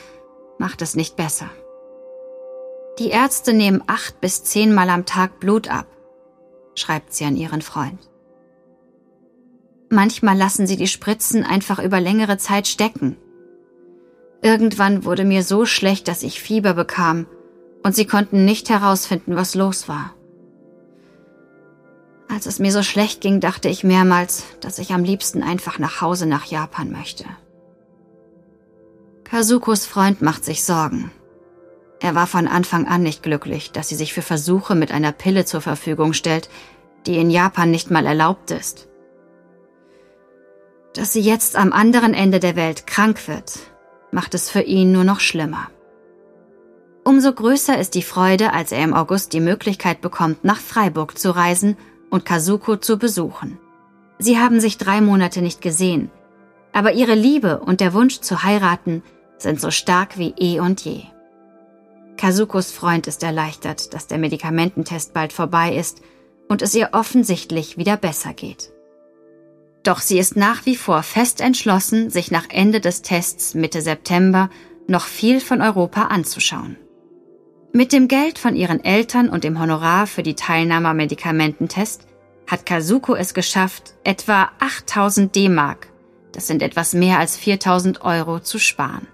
macht 0.58 0.80
es 0.82 0.94
nicht 0.94 1.16
besser. 1.16 1.50
Die 3.00 3.08
Ärzte 3.08 3.54
nehmen 3.54 3.82
acht 3.86 4.20
bis 4.20 4.44
zehnmal 4.44 4.90
am 4.90 5.06
Tag 5.06 5.40
Blut 5.40 5.68
ab, 5.68 5.86
schreibt 6.74 7.14
sie 7.14 7.24
an 7.24 7.34
ihren 7.34 7.62
Freund. 7.62 7.98
Manchmal 9.88 10.36
lassen 10.36 10.66
sie 10.66 10.76
die 10.76 10.86
Spritzen 10.86 11.42
einfach 11.42 11.82
über 11.82 11.98
längere 11.98 12.36
Zeit 12.36 12.68
stecken. 12.68 13.16
Irgendwann 14.42 15.06
wurde 15.06 15.24
mir 15.24 15.42
so 15.44 15.64
schlecht, 15.64 16.08
dass 16.08 16.22
ich 16.22 16.42
Fieber 16.42 16.74
bekam, 16.74 17.24
und 17.82 17.96
sie 17.96 18.04
konnten 18.04 18.44
nicht 18.44 18.68
herausfinden, 18.68 19.34
was 19.34 19.54
los 19.54 19.88
war. 19.88 20.14
Als 22.28 22.44
es 22.44 22.58
mir 22.58 22.70
so 22.70 22.82
schlecht 22.82 23.22
ging, 23.22 23.40
dachte 23.40 23.70
ich 23.70 23.82
mehrmals, 23.82 24.44
dass 24.60 24.78
ich 24.78 24.92
am 24.92 25.04
liebsten 25.04 25.42
einfach 25.42 25.78
nach 25.78 26.02
Hause 26.02 26.26
nach 26.26 26.44
Japan 26.44 26.92
möchte. 26.92 27.24
Kazukos 29.24 29.86
Freund 29.86 30.20
macht 30.20 30.44
sich 30.44 30.64
Sorgen. 30.64 31.10
Er 32.00 32.14
war 32.14 32.26
von 32.26 32.48
Anfang 32.48 32.86
an 32.86 33.02
nicht 33.02 33.22
glücklich, 33.22 33.72
dass 33.72 33.88
sie 33.88 33.94
sich 33.94 34.14
für 34.14 34.22
Versuche 34.22 34.74
mit 34.74 34.90
einer 34.90 35.12
Pille 35.12 35.44
zur 35.44 35.60
Verfügung 35.60 36.14
stellt, 36.14 36.48
die 37.06 37.18
in 37.18 37.30
Japan 37.30 37.70
nicht 37.70 37.90
mal 37.90 38.06
erlaubt 38.06 38.50
ist. 38.50 38.88
Dass 40.94 41.12
sie 41.12 41.20
jetzt 41.20 41.56
am 41.56 41.72
anderen 41.72 42.14
Ende 42.14 42.40
der 42.40 42.56
Welt 42.56 42.86
krank 42.86 43.28
wird, 43.28 43.58
macht 44.10 44.34
es 44.34 44.50
für 44.50 44.62
ihn 44.62 44.92
nur 44.92 45.04
noch 45.04 45.20
schlimmer. 45.20 45.68
Umso 47.04 47.32
größer 47.32 47.78
ist 47.78 47.94
die 47.94 48.02
Freude, 48.02 48.52
als 48.52 48.72
er 48.72 48.82
im 48.82 48.94
August 48.94 49.32
die 49.32 49.40
Möglichkeit 49.40 50.00
bekommt, 50.00 50.44
nach 50.44 50.58
Freiburg 50.58 51.18
zu 51.18 51.34
reisen 51.34 51.76
und 52.10 52.24
Kazuko 52.24 52.76
zu 52.76 52.98
besuchen. 52.98 53.58
Sie 54.18 54.38
haben 54.38 54.60
sich 54.60 54.78
drei 54.78 55.00
Monate 55.00 55.42
nicht 55.42 55.62
gesehen, 55.62 56.10
aber 56.72 56.92
ihre 56.92 57.14
Liebe 57.14 57.60
und 57.60 57.80
der 57.80 57.94
Wunsch 57.94 58.20
zu 58.20 58.42
heiraten 58.42 59.02
sind 59.38 59.60
so 59.60 59.70
stark 59.70 60.18
wie 60.18 60.34
eh 60.38 60.60
und 60.60 60.82
je. 60.84 61.04
Kazukos 62.20 62.70
Freund 62.70 63.06
ist 63.06 63.22
erleichtert, 63.22 63.94
dass 63.94 64.06
der 64.06 64.18
Medikamententest 64.18 65.14
bald 65.14 65.32
vorbei 65.32 65.74
ist 65.74 66.02
und 66.50 66.60
es 66.60 66.74
ihr 66.74 66.90
offensichtlich 66.92 67.78
wieder 67.78 67.96
besser 67.96 68.34
geht. 68.34 68.70
Doch 69.84 70.00
sie 70.00 70.18
ist 70.18 70.36
nach 70.36 70.66
wie 70.66 70.76
vor 70.76 71.02
fest 71.02 71.40
entschlossen, 71.40 72.10
sich 72.10 72.30
nach 72.30 72.44
Ende 72.50 72.80
des 72.80 73.00
Tests 73.00 73.54
Mitte 73.54 73.80
September 73.80 74.50
noch 74.86 75.06
viel 75.06 75.40
von 75.40 75.62
Europa 75.62 76.08
anzuschauen. 76.08 76.76
Mit 77.72 77.90
dem 77.90 78.06
Geld 78.06 78.38
von 78.38 78.54
ihren 78.54 78.84
Eltern 78.84 79.30
und 79.30 79.42
dem 79.42 79.58
Honorar 79.58 80.06
für 80.06 80.22
die 80.22 80.34
Teilnahme 80.34 80.88
am 80.88 80.98
Medikamententest 80.98 82.06
hat 82.46 82.66
Kazuko 82.66 83.14
es 83.14 83.32
geschafft, 83.32 83.94
etwa 84.04 84.50
8000 84.58 85.34
D-Mark, 85.34 85.88
das 86.32 86.48
sind 86.48 86.60
etwas 86.60 86.92
mehr 86.92 87.18
als 87.18 87.38
4000 87.38 88.02
Euro, 88.02 88.40
zu 88.40 88.58
sparen. 88.58 89.06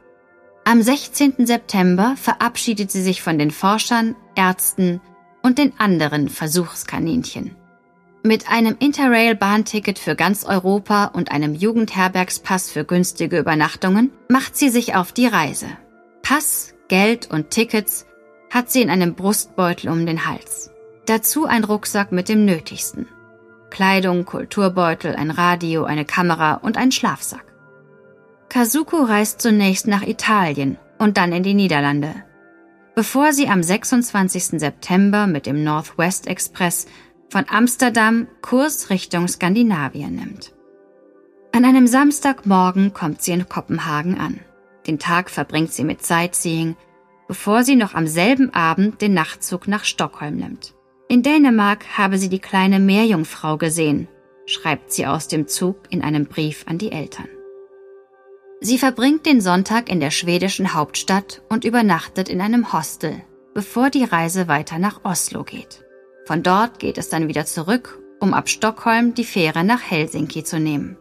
Am 0.69 0.83
16. 0.83 1.47
September 1.47 2.17
verabschiedet 2.17 2.91
sie 2.91 3.01
sich 3.01 3.23
von 3.23 3.39
den 3.39 3.53
Forschern, 3.53 4.17
Ärzten 4.35 5.01
und 5.41 5.59
den 5.59 5.73
anderen 5.79 6.29
Versuchskaninchen. 6.29 7.55
Mit 8.25 8.51
einem 8.51 8.75
Interrail-Bahnticket 8.77 9.97
für 9.97 10.17
ganz 10.17 10.45
Europa 10.45 11.05
und 11.05 11.31
einem 11.31 11.55
Jugendherbergspass 11.55 12.69
für 12.69 12.85
günstige 12.85 13.39
Übernachtungen 13.39 14.11
macht 14.29 14.57
sie 14.57 14.69
sich 14.69 14.97
auf 14.97 15.13
die 15.13 15.29
Reise. 15.29 15.69
Pass, 16.23 16.75
Geld 16.89 17.31
und 17.31 17.51
Tickets 17.51 18.05
hat 18.51 18.69
sie 18.69 18.83
in 18.83 18.91
einem 18.91 19.15
Brustbeutel 19.15 19.89
um 19.89 20.05
den 20.05 20.27
Hals. 20.27 20.73
Dazu 21.07 21.47
ein 21.47 21.63
Rucksack 21.63 22.11
mit 22.11 22.29
dem 22.29 22.45
Nötigsten. 22.45 23.07
Kleidung, 23.71 24.25
Kulturbeutel, 24.25 25.15
ein 25.15 25.31
Radio, 25.31 25.85
eine 25.85 26.05
Kamera 26.05 26.55
und 26.55 26.77
ein 26.77 26.91
Schlafsack. 26.91 27.46
Kazuko 28.49 29.03
reist 29.03 29.41
zunächst 29.41 29.87
nach 29.87 30.03
Italien 30.03 30.79
und 30.99 31.17
dann 31.17 31.33
in 31.33 31.43
die 31.43 31.55
Niederlande, 31.55 32.15
bevor 32.95 33.33
sie 33.33 33.49
am 33.49 33.63
26. 33.63 34.61
September 34.61 35.27
mit 35.27 35.47
dem 35.47 35.65
Northwest 35.65 36.27
Express 36.27 36.87
von 37.29 37.45
Amsterdam 37.49 38.29
Kurs 38.43 38.89
Richtung 38.91 39.29
Skandinavien 39.29 40.15
nimmt. 40.15 40.55
An 41.53 41.65
einem 41.65 41.87
Samstagmorgen 41.87 42.93
kommt 42.93 43.23
sie 43.23 43.33
in 43.33 43.49
Kopenhagen 43.49 44.19
an. 44.19 44.41
Den 44.87 44.99
Tag 44.99 45.31
verbringt 45.31 45.73
sie 45.73 45.85
mit 45.85 46.05
Sightseeing, 46.05 46.77
bevor 47.29 47.65
sie 47.65 47.77
noch 47.77 47.95
am 47.95 48.07
selben 48.07 48.55
Abend 48.55 49.01
den 49.03 49.15
Nachtzug 49.15 49.67
nach 49.67 49.85
Stockholm 49.85 50.37
nimmt. 50.37 50.75
In 51.09 51.23
Dänemark 51.23 51.99
habe 51.99 52.19
sie 52.19 52.29
die 52.29 52.41
kleine 52.41 52.79
Meerjungfrau 52.79 53.57
gesehen, 53.57 54.07
schreibt 54.47 54.93
sie 54.93 55.07
aus 55.07 55.29
dem 55.29 55.49
Zug 55.49 55.77
in 55.91 56.03
einem 56.03 56.27
Brief 56.27 56.65
an 56.69 56.79
die 56.79 56.93
Eltern. 56.93 57.29
Sie 58.61 58.79
verbringt 58.79 59.27
den 59.27 59.41
Sonntag 59.41 59.91
in 59.91 60.01
der 60.01 60.11
schwedischen 60.11 60.73
Hauptstadt 60.73 61.43
und 61.51 61.65
übernachtet 61.65 62.29
in 62.29 62.41
einem 62.41 62.73
Hostel, 62.73 63.21
bevor 63.55 63.91
die 63.91 64.05
Reise 64.05 64.49
weiter 64.49 64.79
nach 64.79 65.01
Oslo 65.05 65.45
geht. 65.45 65.85
Von 66.27 66.43
dort 66.43 66.79
geht 66.79 66.97
es 66.97 67.11
dann 67.11 67.29
wieder 67.29 67.45
zurück, 67.45 68.01
um 68.19 68.33
ab 68.33 68.49
Stockholm 68.49 69.15
die 69.15 69.25
Fähre 69.25 69.63
nach 69.63 69.83
Helsinki 69.83 70.43
zu 70.43 70.59
nehmen. 70.59 70.97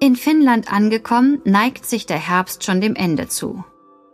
In 0.00 0.14
Finnland 0.14 0.72
angekommen, 0.72 1.40
neigt 1.44 1.86
sich 1.86 2.06
der 2.06 2.18
Herbst 2.18 2.64
schon 2.64 2.80
dem 2.80 2.94
Ende 2.94 3.28
zu 3.28 3.64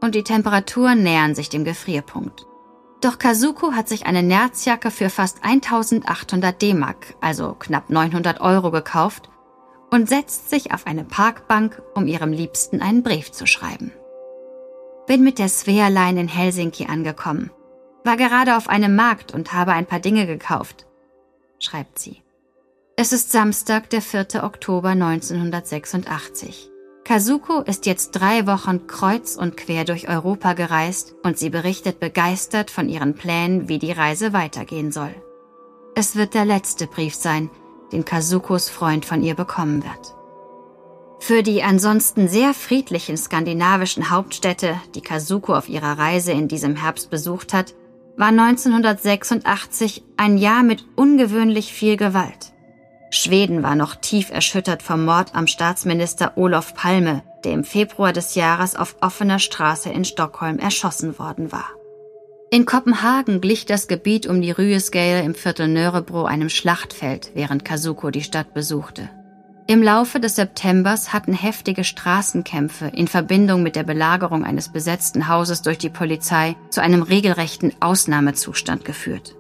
und 0.01 0.15
die 0.15 0.25
Temperaturen 0.25 1.03
nähern 1.03 1.35
sich 1.35 1.51
dem 1.51 1.65
Gefrierpunkt. 1.65 2.47
Doch 3.03 3.19
Kazuko 3.19 3.73
hat 3.73 3.89
sich 3.89 4.07
eine 4.07 4.23
Nerzjacke 4.23 4.91
für 4.91 5.11
fast 5.11 5.45
1800 5.45 6.61
D-Mark, 6.61 7.15
also 7.21 7.55
knapp 7.59 7.91
900 7.91 8.41
Euro 8.41 8.71
gekauft 8.71 9.29
und 9.91 10.09
setzt 10.09 10.51
sich 10.51 10.73
auf 10.73 10.87
eine 10.87 11.05
Parkbank, 11.05 11.83
um 11.95 12.07
ihrem 12.07 12.33
Liebsten 12.33 12.81
einen 12.81 13.03
Brief 13.03 13.33
zu 13.33 13.47
schreiben. 13.47 13.93
Bin 15.07 15.23
mit 15.23 15.39
der 15.39 15.49
Svea 15.49 15.89
Line 15.89 16.21
in 16.21 16.29
Helsinki 16.29 16.87
angekommen. 16.87 17.51
War 18.05 18.17
gerade 18.17 18.57
auf 18.57 18.69
einem 18.69 18.95
Markt 18.95 19.35
und 19.35 19.53
habe 19.53 19.73
ein 19.73 19.87
paar 19.87 20.01
Dinge 20.01 20.27
gekauft, 20.27 20.87
schreibt 21.59 21.99
sie. 21.99 22.23
Es 22.97 23.13
ist 23.13 23.33
Samstag, 23.33 23.91
der 23.91 24.03
4. 24.03 24.45
Oktober 24.45 24.91
1986. 24.91 26.71
Kazuko 27.05 27.63
ist 27.63 27.87
jetzt 27.87 28.13
drei 28.13 28.47
Wochen 28.47 28.87
kreuz 28.87 29.35
und 29.35 29.57
quer 29.57 29.85
durch 29.85 30.09
Europa 30.09 30.53
gereist 30.53 31.15
und 31.23 31.39
sie 31.39 31.51
berichtet 31.51 31.99
begeistert 31.99 32.71
von 32.71 32.89
ihren 32.89 33.15
Plänen, 33.15 33.69
wie 33.69 33.79
die 33.79 33.91
Reise 33.91 34.33
weitergehen 34.33 34.93
soll. 34.93 35.15
Es 35.97 36.15
wird 36.15 36.35
der 36.35 36.45
letzte 36.45 36.87
Brief 36.87 37.15
sein, 37.15 37.51
den 37.93 38.05
Kazukos 38.05 38.69
Freund 38.69 39.05
von 39.05 39.23
ihr 39.23 39.35
bekommen 39.35 39.83
wird. 39.83 40.15
Für 41.21 41.43
die 41.43 41.63
ansonsten 41.63 42.29
sehr 42.29 42.55
friedlichen 42.55 43.17
skandinavischen 43.17 44.11
Hauptstädte, 44.11 44.81
die 44.95 45.03
Kazuko 45.03 45.55
auf 45.55 45.69
ihrer 45.69 45.99
Reise 45.99 46.33
in 46.33 46.49
diesem 46.49 46.77
Herbst 46.77 47.11
besucht 47.11 47.53
hat, 47.53 47.75
war 48.17 48.29
1986 48.29 50.03
ein 50.17 50.39
Jahr 50.39 50.63
mit 50.63 50.85
ungewöhnlich 50.97 51.73
viel 51.73 51.97
Gewalt. 51.97 52.53
Schweden 53.11 53.63
war 53.63 53.75
noch 53.75 53.97
tief 53.97 54.31
erschüttert 54.31 54.83
vom 54.83 55.05
Mord 55.05 55.35
am 55.35 55.47
Staatsminister 55.47 56.37
Olof 56.37 56.75
Palme, 56.75 57.23
der 57.45 57.53
im 57.53 57.65
Februar 57.65 58.13
des 58.13 58.35
Jahres 58.35 58.77
auf 58.77 58.97
offener 59.01 59.39
Straße 59.39 59.91
in 59.91 60.05
Stockholm 60.05 60.59
erschossen 60.59 61.19
worden 61.19 61.51
war. 61.53 61.67
In 62.53 62.67
Kopenhagen 62.67 63.41
glich 63.41 63.65
das 63.65 63.87
Gebiet 63.87 64.27
um 64.27 64.43
die 64.43 64.51
Ryesgale 64.51 65.23
im 65.23 65.37
Viertel 65.37 65.69
Nörebro 65.69 66.25
einem 66.25 66.49
Schlachtfeld, 66.49 67.31
während 67.35 67.65
Kazuko 67.65 68.11
die 68.11 68.25
Stadt 68.25 68.55
besuchte. 68.55 69.09
Im 69.69 69.85
Laufe 69.85 70.19
des 70.19 70.35
Septembers 70.35 71.13
hatten 71.13 71.33
heftige 71.33 71.85
Straßenkämpfe 71.85 72.87
in 72.89 73.07
Verbindung 73.07 73.63
mit 73.63 73.77
der 73.77 73.85
Belagerung 73.85 74.45
eines 74.45 74.69
besetzten 74.69 75.29
Hauses 75.29 75.63
durch 75.63 75.79
die 75.79 75.91
Polizei 75.91 76.57
zu 76.71 76.83
einem 76.83 77.03
regelrechten 77.03 77.73
Ausnahmezustand 77.79 78.85
geführt. 78.85 79.37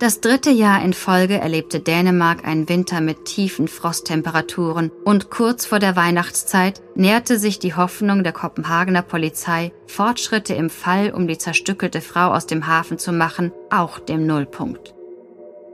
Das 0.00 0.20
dritte 0.20 0.50
Jahr 0.50 0.82
in 0.82 0.92
Folge 0.92 1.38
erlebte 1.38 1.78
Dänemark 1.78 2.44
einen 2.44 2.68
Winter 2.68 3.00
mit 3.00 3.26
tiefen 3.26 3.68
Frosttemperaturen 3.68 4.90
und 5.04 5.30
kurz 5.30 5.66
vor 5.66 5.78
der 5.78 5.94
Weihnachtszeit 5.94 6.82
näherte 6.96 7.38
sich 7.38 7.60
die 7.60 7.74
Hoffnung 7.74 8.24
der 8.24 8.32
Kopenhagener 8.32 9.02
Polizei, 9.02 9.72
Fortschritte 9.86 10.54
im 10.54 10.68
Fall, 10.68 11.12
um 11.12 11.28
die 11.28 11.38
zerstückelte 11.38 12.00
Frau 12.00 12.32
aus 12.32 12.46
dem 12.46 12.66
Hafen 12.66 12.98
zu 12.98 13.12
machen, 13.12 13.52
auch 13.70 14.00
dem 14.00 14.26
Nullpunkt. 14.26 14.94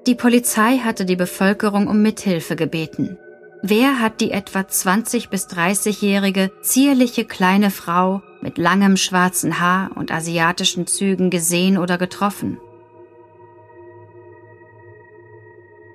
Die 0.07 0.15
Polizei 0.15 0.79
hatte 0.79 1.07
die 1.07 1.17
Bevölkerung 1.17 1.87
um 1.87 2.03
Mithilfe 2.03 2.57
gebeten. 2.57 3.17
Wer 3.63 4.01
hat 4.01 4.21
die 4.21 4.33
etwa 4.33 4.69
20 4.69 5.31
bis 5.31 5.47
30-jährige, 5.47 6.51
zierliche 6.61 7.25
kleine 7.25 7.71
Frau 7.71 8.23
mit 8.43 8.59
langem 8.59 8.99
schwarzen 8.99 9.61
Haar 9.61 9.91
und 9.95 10.13
asiatischen 10.13 10.87
Zügen 10.87 11.31
gesehen 11.31 11.79
oder 11.79 11.97
getroffen? 11.97 12.59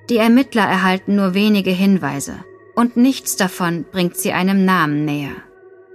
Die 0.10 0.18
Ermittler 0.18 0.64
erhalten 0.64 1.16
nur 1.16 1.34
wenige 1.34 1.72
Hinweise 1.72 2.44
und 2.76 2.96
nichts 2.96 3.38
davon 3.38 3.86
bringt 3.92 4.18
sie 4.18 4.34
einem 4.34 4.64
Namen 4.66 5.06
näher. 5.06 5.36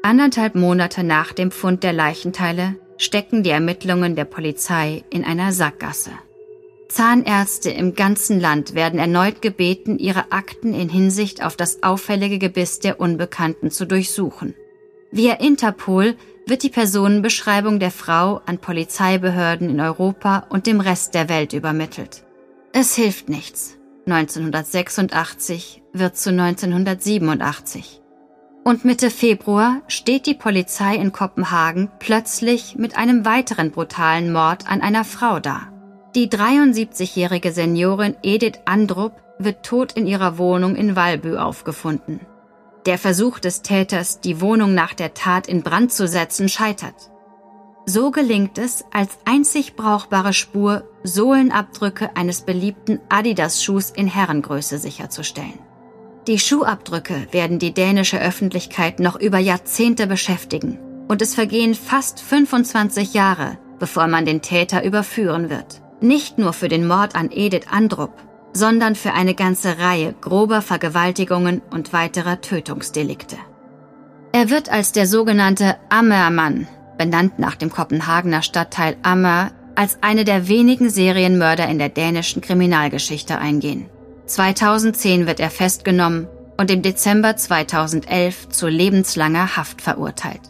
Anderthalb 0.03 0.55
Monate 0.55 1.05
nach 1.05 1.33
dem 1.33 1.51
Fund 1.51 1.85
der 1.85 1.93
Leichenteile 1.93 2.77
stecken 2.97 3.43
die 3.43 3.51
Ermittlungen 3.51 4.17
der 4.17 4.25
Polizei 4.25 5.05
in 5.11 5.25
einer 5.25 5.53
Sackgasse. 5.53 6.11
Zahnärzte 6.89 7.71
im 7.71 7.95
ganzen 7.95 8.41
Land 8.41 8.75
werden 8.75 8.99
erneut 8.99 9.43
gebeten, 9.43 9.99
ihre 9.99 10.33
Akten 10.33 10.75
in 10.75 10.89
Hinsicht 10.89 11.45
auf 11.45 11.55
das 11.55 11.85
auffällige 11.85 12.39
Gebiss 12.39 12.81
der 12.81 12.99
Unbekannten 12.99 13.71
zu 13.71 13.87
durchsuchen. 13.87 14.55
Via 15.13 15.35
Interpol 15.35 16.17
wird 16.47 16.65
die 16.65 16.69
Personenbeschreibung 16.69 17.79
der 17.79 17.93
Frau 17.93 18.41
an 18.45 18.59
Polizeibehörden 18.59 19.71
in 19.71 19.81
Europa 19.81 20.47
und 20.51 20.67
dem 20.67 20.81
Rest 20.81 21.15
der 21.15 21.29
Welt 21.29 21.53
übermittelt. 21.53 22.25
Es 22.73 22.97
hilft 22.97 23.29
nichts. 23.29 23.80
1986 24.11 25.83
wird 25.93 26.17
zu 26.17 26.31
1987. 26.31 28.01
Und 28.65 28.85
Mitte 28.85 29.11
Februar 29.11 29.81
steht 29.89 30.27
die 30.27 30.35
Polizei 30.35 30.97
in 30.97 31.13
Kopenhagen 31.13 31.91
plötzlich 31.99 32.77
mit 32.77 32.97
einem 32.97 33.25
weiteren 33.25 33.71
brutalen 33.71 34.33
Mord 34.33 34.71
an 34.71 34.81
einer 34.83 35.05
Frau 35.05 35.41
da. 35.41 35.69
Die 36.15 36.29
73-jährige 36.29 37.53
Seniorin 37.53 38.17
Edith 38.23 38.61
Andrup 38.65 39.13
wird 39.39 39.65
tot 39.65 39.93
in 39.93 40.07
ihrer 40.07 40.39
Wohnung 40.39 40.77
in 40.77 40.97
Walbü 40.97 41.37
aufgefunden. 41.37 42.21
Der 42.87 42.99
Versuch 42.99 43.39
des 43.39 43.63
Täters, 43.63 44.21
die 44.21 44.41
Wohnung 44.41 44.75
nach 44.75 44.95
der 44.95 45.15
Tat 45.15 45.47
in 45.47 45.63
Brand 45.63 45.93
zu 45.93 46.09
setzen, 46.09 46.49
scheitert. 46.49 47.11
So 47.87 48.11
gelingt 48.11 48.59
es, 48.59 48.85
als 48.93 49.19
einzig 49.25 49.77
brauchbare 49.77 50.33
Spur 50.33 50.85
Sohlenabdrücke 51.03 52.17
eines 52.17 52.43
beliebten 52.43 53.01
Adidas-Schuhs 53.09 53.91
in 53.91 54.07
Herrengröße 54.07 54.79
sicherzustellen. 54.79 55.59
Die 56.27 56.39
Schuhabdrücke 56.39 57.29
werden 57.33 57.59
die 57.59 57.73
dänische 57.73 58.21
Öffentlichkeit 58.21 59.01
noch 59.01 59.19
über 59.19 59.39
Jahrzehnte 59.39 60.07
beschäftigen 60.07 60.79
und 61.09 61.23
es 61.23 61.35
vergehen 61.35 61.75
fast 61.75 62.21
25 62.21 63.15
Jahre, 63.15 63.59
bevor 63.79 64.07
man 64.07 64.27
den 64.27 64.43
Täter 64.43 64.85
überführen 64.85 65.51
wird. 65.51 65.81
Nicht 66.01 66.39
nur 66.39 66.53
für 66.53 66.69
den 66.69 66.87
Mord 66.87 67.17
an 67.17 67.31
Edith 67.33 67.67
Andrup, 67.71 68.13
sondern 68.53 68.95
für 68.95 69.13
eine 69.13 69.35
ganze 69.35 69.79
Reihe 69.79 70.15
grober 70.21 70.63
Vergewaltigungen 70.63 71.63
und 71.71 71.93
weiterer 71.93 72.41
Tötungsdelikte. 72.41 73.37
Er 74.33 74.51
wird 74.51 74.69
als 74.71 74.93
der 74.93 75.07
sogenannte 75.07 75.77
Ammermann, 75.89 76.69
benannt 76.99 77.39
nach 77.39 77.57
dem 77.57 77.71
Kopenhagener 77.71 78.43
Stadtteil 78.43 78.97
Ammer, 79.03 79.51
als 79.75 79.99
eine 80.03 80.25
der 80.25 80.49
wenigen 80.49 80.91
Serienmörder 80.91 81.69
in 81.69 81.79
der 81.79 81.89
dänischen 81.89 82.43
Kriminalgeschichte 82.43 83.39
eingehen. 83.39 83.87
2010 84.27 85.27
wird 85.27 85.41
er 85.41 85.51
festgenommen 85.51 86.29
und 86.57 86.71
im 86.71 86.83
Dezember 86.83 87.37
2011 87.37 88.51
zu 88.51 88.69
lebenslanger 88.69 89.57
Haft 89.57 89.83
verurteilt. 89.83 90.43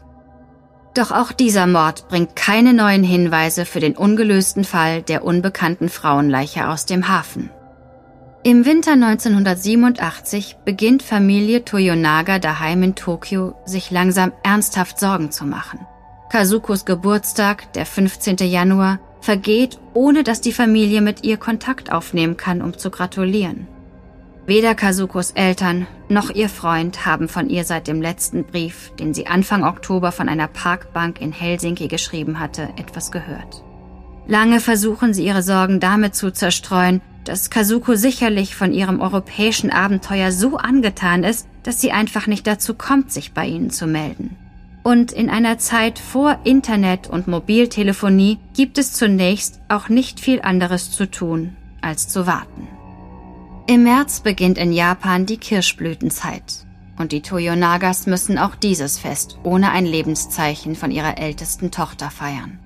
Doch 0.94 1.12
auch 1.12 1.30
dieser 1.32 1.66
Mord 1.66 2.08
bringt 2.08 2.34
keine 2.34 2.74
neuen 2.74 3.04
Hinweise 3.04 3.64
für 3.64 3.78
den 3.78 3.96
ungelösten 3.96 4.64
Fall 4.64 5.02
der 5.02 5.24
unbekannten 5.24 5.88
Frauenleiche 5.88 6.68
aus 6.68 6.84
dem 6.84 7.08
Hafen. 7.08 7.50
Im 8.42 8.64
Winter 8.64 8.92
1987 8.92 10.56
beginnt 10.64 11.02
Familie 11.02 11.64
Toyonaga 11.64 12.38
daheim 12.38 12.82
in 12.82 12.94
Tokio 12.94 13.54
sich 13.66 13.90
langsam 13.90 14.32
ernsthaft 14.42 14.98
Sorgen 14.98 15.30
zu 15.30 15.44
machen. 15.44 15.86
Kazukos 16.30 16.84
Geburtstag, 16.84 17.72
der 17.74 17.84
15. 17.84 18.36
Januar, 18.38 18.98
vergeht, 19.20 19.78
ohne 19.94 20.24
dass 20.24 20.40
die 20.40 20.52
Familie 20.52 21.00
mit 21.00 21.24
ihr 21.24 21.36
Kontakt 21.36 21.92
aufnehmen 21.92 22.36
kann, 22.36 22.62
um 22.62 22.76
zu 22.76 22.90
gratulieren. 22.90 23.66
Weder 24.46 24.74
Kazukos 24.74 25.30
Eltern 25.32 25.86
noch 26.08 26.30
ihr 26.30 26.48
Freund 26.48 27.06
haben 27.06 27.28
von 27.28 27.48
ihr 27.48 27.64
seit 27.64 27.86
dem 27.86 28.02
letzten 28.02 28.44
Brief, 28.44 28.90
den 28.98 29.14
sie 29.14 29.26
Anfang 29.26 29.62
Oktober 29.62 30.10
von 30.10 30.28
einer 30.28 30.48
Parkbank 30.48 31.20
in 31.20 31.30
Helsinki 31.30 31.86
geschrieben 31.88 32.40
hatte, 32.40 32.68
etwas 32.76 33.12
gehört. 33.12 33.62
Lange 34.26 34.60
versuchen 34.60 35.14
sie 35.14 35.24
ihre 35.24 35.42
Sorgen 35.42 35.78
damit 35.78 36.14
zu 36.14 36.32
zerstreuen, 36.32 37.00
dass 37.24 37.50
Kazuko 37.50 37.94
sicherlich 37.94 38.56
von 38.56 38.72
ihrem 38.72 39.00
europäischen 39.00 39.70
Abenteuer 39.70 40.32
so 40.32 40.56
angetan 40.56 41.22
ist, 41.22 41.46
dass 41.62 41.80
sie 41.80 41.92
einfach 41.92 42.26
nicht 42.26 42.46
dazu 42.46 42.74
kommt, 42.74 43.12
sich 43.12 43.32
bei 43.32 43.46
ihnen 43.46 43.70
zu 43.70 43.86
melden. 43.86 44.36
Und 44.82 45.12
in 45.12 45.28
einer 45.28 45.58
Zeit 45.58 45.98
vor 45.98 46.38
Internet 46.44 47.08
und 47.08 47.28
Mobiltelefonie 47.28 48.38
gibt 48.54 48.78
es 48.78 48.94
zunächst 48.94 49.60
auch 49.68 49.88
nicht 49.88 50.20
viel 50.20 50.40
anderes 50.40 50.90
zu 50.90 51.10
tun, 51.10 51.56
als 51.82 52.08
zu 52.08 52.26
warten. 52.26 52.68
Im 53.66 53.82
März 53.84 54.20
beginnt 54.20 54.58
in 54.58 54.72
Japan 54.72 55.26
die 55.26 55.36
Kirschblütenzeit 55.36 56.66
und 57.00 57.12
die 57.12 57.22
Toyonagas 57.22 58.06
müssen 58.06 58.38
auch 58.38 58.54
dieses 58.54 58.98
Fest 58.98 59.38
ohne 59.42 59.70
ein 59.70 59.86
Lebenszeichen 59.86 60.76
von 60.76 60.90
ihrer 60.90 61.18
ältesten 61.18 61.70
Tochter 61.70 62.10
feiern. 62.10 62.58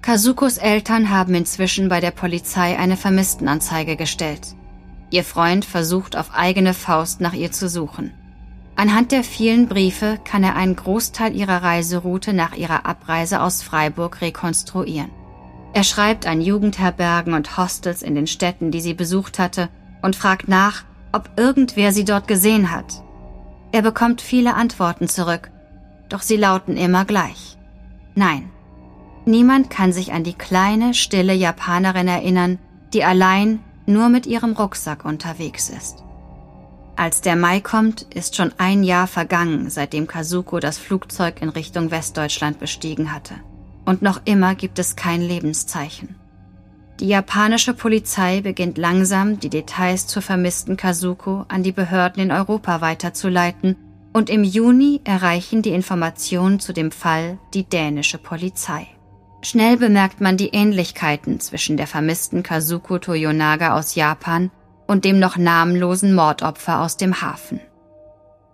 Kazukos 0.00 0.56
Eltern 0.56 1.10
haben 1.10 1.34
inzwischen 1.34 1.88
bei 1.88 2.00
der 2.00 2.12
Polizei 2.12 2.78
eine 2.78 2.96
Vermisstenanzeige 2.96 3.96
gestellt. 3.96 4.54
Ihr 5.10 5.24
Freund 5.24 5.64
versucht 5.64 6.16
auf 6.16 6.32
eigene 6.32 6.74
Faust 6.74 7.20
nach 7.20 7.32
ihr 7.32 7.52
zu 7.52 7.68
suchen. 7.68 8.12
Anhand 8.76 9.10
der 9.10 9.24
vielen 9.24 9.68
Briefe 9.68 10.18
kann 10.22 10.44
er 10.44 10.54
einen 10.54 10.76
Großteil 10.76 11.34
ihrer 11.34 11.62
Reiseroute 11.62 12.34
nach 12.34 12.54
ihrer 12.54 12.84
Abreise 12.84 13.40
aus 13.40 13.62
Freiburg 13.62 14.20
rekonstruieren. 14.20 15.10
Er 15.72 15.82
schreibt 15.82 16.26
an 16.26 16.42
Jugendherbergen 16.42 17.32
und 17.32 17.56
Hostels 17.56 18.02
in 18.02 18.14
den 18.14 18.26
Städten, 18.26 18.70
die 18.70 18.82
sie 18.82 18.94
besucht 18.94 19.38
hatte, 19.38 19.70
und 20.02 20.14
fragt 20.14 20.48
nach, 20.48 20.84
ob 21.12 21.30
irgendwer 21.36 21.92
sie 21.92 22.04
dort 22.04 22.28
gesehen 22.28 22.70
hat. 22.70 23.02
Er 23.72 23.80
bekommt 23.80 24.20
viele 24.20 24.54
Antworten 24.54 25.08
zurück, 25.08 25.50
doch 26.10 26.20
sie 26.20 26.36
lauten 26.36 26.76
immer 26.76 27.06
gleich. 27.06 27.56
Nein, 28.14 28.50
niemand 29.24 29.70
kann 29.70 29.92
sich 29.92 30.12
an 30.12 30.22
die 30.22 30.34
kleine, 30.34 30.92
stille 30.92 31.34
Japanerin 31.34 32.08
erinnern, 32.08 32.58
die 32.92 33.04
allein 33.04 33.60
nur 33.86 34.10
mit 34.10 34.26
ihrem 34.26 34.52
Rucksack 34.52 35.04
unterwegs 35.04 35.70
ist. 35.70 36.05
Als 36.96 37.20
der 37.20 37.36
Mai 37.36 37.60
kommt, 37.60 38.02
ist 38.14 38.36
schon 38.36 38.52
ein 38.56 38.82
Jahr 38.82 39.06
vergangen, 39.06 39.68
seitdem 39.68 40.06
Kazuko 40.06 40.60
das 40.60 40.78
Flugzeug 40.78 41.42
in 41.42 41.50
Richtung 41.50 41.90
Westdeutschland 41.90 42.58
bestiegen 42.58 43.12
hatte. 43.12 43.34
Und 43.84 44.00
noch 44.00 44.22
immer 44.24 44.54
gibt 44.54 44.78
es 44.78 44.96
kein 44.96 45.20
Lebenszeichen. 45.20 46.16
Die 46.98 47.08
japanische 47.08 47.74
Polizei 47.74 48.40
beginnt 48.40 48.78
langsam, 48.78 49.38
die 49.38 49.50
Details 49.50 50.06
zur 50.06 50.22
vermissten 50.22 50.78
Kazuko 50.78 51.44
an 51.48 51.62
die 51.62 51.72
Behörden 51.72 52.22
in 52.22 52.32
Europa 52.32 52.80
weiterzuleiten 52.80 53.76
und 54.14 54.30
im 54.30 54.42
Juni 54.42 55.02
erreichen 55.04 55.60
die 55.60 55.74
Informationen 55.74 56.58
zu 56.58 56.72
dem 56.72 56.90
Fall 56.90 57.38
die 57.52 57.64
dänische 57.64 58.16
Polizei. 58.16 58.86
Schnell 59.42 59.76
bemerkt 59.76 60.22
man 60.22 60.38
die 60.38 60.48
Ähnlichkeiten 60.48 61.38
zwischen 61.40 61.76
der 61.76 61.86
vermissten 61.86 62.42
Kazuko 62.42 62.98
Toyonaga 62.98 63.74
aus 63.76 63.94
Japan 63.94 64.50
und 64.86 65.04
dem 65.04 65.18
noch 65.18 65.36
namenlosen 65.36 66.14
Mordopfer 66.14 66.80
aus 66.80 66.96
dem 66.96 67.20
Hafen. 67.20 67.60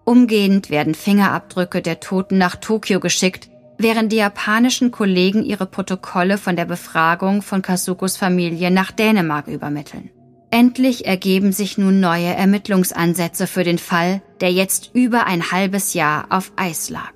Umgehend 0.05 0.71
werden 0.71 0.95
Fingerabdrücke 0.95 1.83
der 1.83 2.01
Toten 2.01 2.39
nach 2.39 2.57
Tokio 2.57 2.99
geschickt, 2.99 3.49
während 3.79 4.13
die 4.13 4.17
japanischen 4.17 4.91
Kollegen 4.91 5.45
ihre 5.45 5.67
Protokolle 5.67 6.39
von 6.39 6.57
der 6.57 6.65
Befragung 6.65 7.43
von 7.43 7.63
Kasukos 7.63 8.17
Familie 8.17 8.71
nach 8.71 8.91
Dänemark 8.91 9.47
übermitteln. 9.47 10.11
Endlich 10.51 11.07
ergeben 11.07 11.53
sich 11.53 11.79
nun 11.79 12.01
neue 12.01 12.35
Ermittlungsansätze 12.35 13.47
für 13.47 13.65
den 13.65 13.79
Fall, 13.79 14.21
der 14.41 14.53
jetzt 14.53 14.91
über 14.93 15.27
ein 15.27 15.51
halbes 15.51 15.95
Jahr 15.95 16.27
auf 16.29 16.53
Eis 16.57 16.91
lag. 16.91 17.13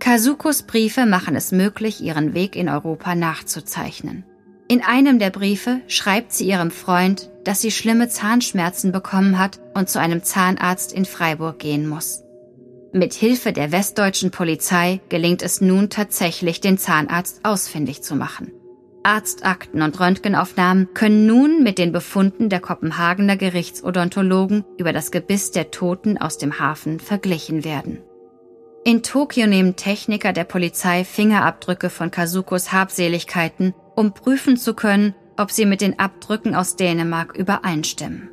Kasukos 0.00 0.64
Briefe 0.64 1.06
machen 1.06 1.34
es 1.34 1.50
möglich, 1.50 2.02
ihren 2.02 2.34
Weg 2.34 2.56
in 2.56 2.68
Europa 2.68 3.14
nachzuzeichnen. 3.14 4.24
In 4.68 4.82
einem 4.82 5.18
der 5.18 5.30
Briefe 5.30 5.80
schreibt 5.86 6.32
sie 6.32 6.46
ihrem 6.46 6.70
Freund, 6.70 7.30
dass 7.44 7.60
sie 7.60 7.70
schlimme 7.70 8.08
Zahnschmerzen 8.08 8.92
bekommen 8.92 9.38
hat 9.38 9.60
und 9.74 9.88
zu 9.88 10.00
einem 10.00 10.22
Zahnarzt 10.22 10.92
in 10.92 11.04
Freiburg 11.04 11.58
gehen 11.58 11.86
muss. 11.86 12.22
Mit 12.92 13.12
Hilfe 13.12 13.52
der 13.52 13.72
westdeutschen 13.72 14.30
Polizei 14.30 15.00
gelingt 15.08 15.42
es 15.42 15.60
nun 15.60 15.90
tatsächlich, 15.90 16.60
den 16.60 16.78
Zahnarzt 16.78 17.40
ausfindig 17.44 18.02
zu 18.02 18.14
machen. 18.14 18.52
Arztakten 19.02 19.82
und 19.82 20.00
Röntgenaufnahmen 20.00 20.94
können 20.94 21.26
nun 21.26 21.62
mit 21.62 21.78
den 21.78 21.92
Befunden 21.92 22.48
der 22.48 22.60
Kopenhagener 22.60 23.36
Gerichtsodontologen 23.36 24.64
über 24.78 24.92
das 24.92 25.10
Gebiss 25.10 25.50
der 25.50 25.70
Toten 25.70 26.16
aus 26.16 26.38
dem 26.38 26.58
Hafen 26.58 27.00
verglichen 27.00 27.64
werden. 27.64 27.98
In 28.84 29.02
Tokio 29.02 29.46
nehmen 29.46 29.76
Techniker 29.76 30.32
der 30.32 30.44
Polizei 30.44 31.04
Fingerabdrücke 31.04 31.90
von 31.90 32.10
Kasukos 32.10 32.72
Habseligkeiten, 32.72 33.74
um 33.94 34.14
prüfen 34.14 34.56
zu 34.56 34.74
können, 34.74 35.14
ob 35.36 35.50
sie 35.50 35.66
mit 35.66 35.80
den 35.80 35.98
Abdrücken 35.98 36.54
aus 36.54 36.76
Dänemark 36.76 37.36
übereinstimmen. 37.36 38.30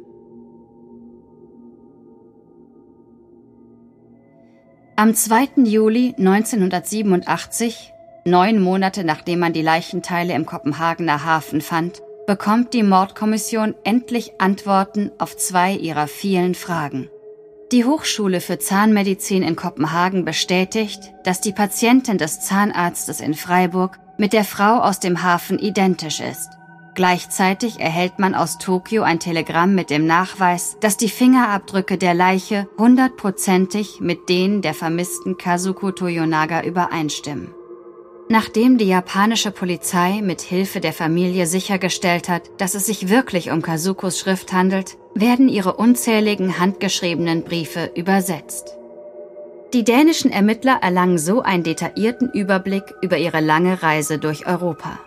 Am 4.95 5.15
2. 5.15 5.63
Juli 5.63 6.13
1987 6.17 7.91
Neun 8.23 8.61
Monate 8.61 9.03
nachdem 9.03 9.39
man 9.39 9.51
die 9.51 9.63
Leichenteile 9.63 10.33
im 10.33 10.45
Kopenhagener 10.45 11.25
Hafen 11.25 11.61
fand, 11.61 12.03
bekommt 12.27 12.73
die 12.73 12.83
Mordkommission 12.83 13.73
endlich 13.83 14.39
Antworten 14.39 15.09
auf 15.17 15.35
zwei 15.35 15.73
ihrer 15.73 16.07
vielen 16.07 16.53
Fragen. 16.53 17.09
Die 17.71 17.85
Hochschule 17.85 18.41
für 18.41 18.59
Zahnmedizin 18.59 19.41
in 19.41 19.55
Kopenhagen 19.55 20.23
bestätigt, 20.23 21.13
dass 21.23 21.41
die 21.41 21.53
Patientin 21.53 22.19
des 22.19 22.41
Zahnarztes 22.41 23.21
in 23.21 23.33
Freiburg 23.33 23.97
mit 24.17 24.33
der 24.33 24.43
Frau 24.43 24.81
aus 24.81 24.99
dem 24.99 25.23
Hafen 25.23 25.57
identisch 25.57 26.19
ist. 26.19 26.49
Gleichzeitig 26.93 27.79
erhält 27.79 28.19
man 28.19 28.35
aus 28.35 28.57
Tokio 28.57 29.03
ein 29.03 29.19
Telegramm 29.19 29.75
mit 29.75 29.89
dem 29.89 30.05
Nachweis, 30.05 30.77
dass 30.81 30.97
die 30.97 31.09
Fingerabdrücke 31.09 31.97
der 31.97 32.13
Leiche 32.13 32.67
hundertprozentig 32.77 34.01
mit 34.01 34.27
denen 34.27 34.61
der 34.61 34.73
vermissten 34.73 35.37
Kazuko 35.37 35.91
Toyonaga 35.91 36.63
übereinstimmen. 36.63 37.53
Nachdem 38.27 38.77
die 38.77 38.87
japanische 38.87 39.51
Polizei 39.51 40.21
mit 40.21 40.41
Hilfe 40.41 40.79
der 40.79 40.93
Familie 40.93 41.47
sichergestellt 41.47 42.29
hat, 42.29 42.43
dass 42.57 42.75
es 42.75 42.85
sich 42.85 43.09
wirklich 43.09 43.51
um 43.51 43.61
Kazukos 43.61 44.19
Schrift 44.19 44.53
handelt, 44.53 44.97
werden 45.13 45.49
ihre 45.49 45.73
unzähligen 45.73 46.59
handgeschriebenen 46.59 47.43
Briefe 47.43 47.91
übersetzt. 47.95 48.77
Die 49.73 49.83
dänischen 49.83 50.31
Ermittler 50.31 50.79
erlangen 50.81 51.17
so 51.17 51.41
einen 51.41 51.63
detaillierten 51.63 52.29
Überblick 52.31 52.83
über 53.01 53.17
ihre 53.17 53.39
lange 53.39 53.81
Reise 53.81 54.17
durch 54.17 54.45
Europa. 54.45 54.99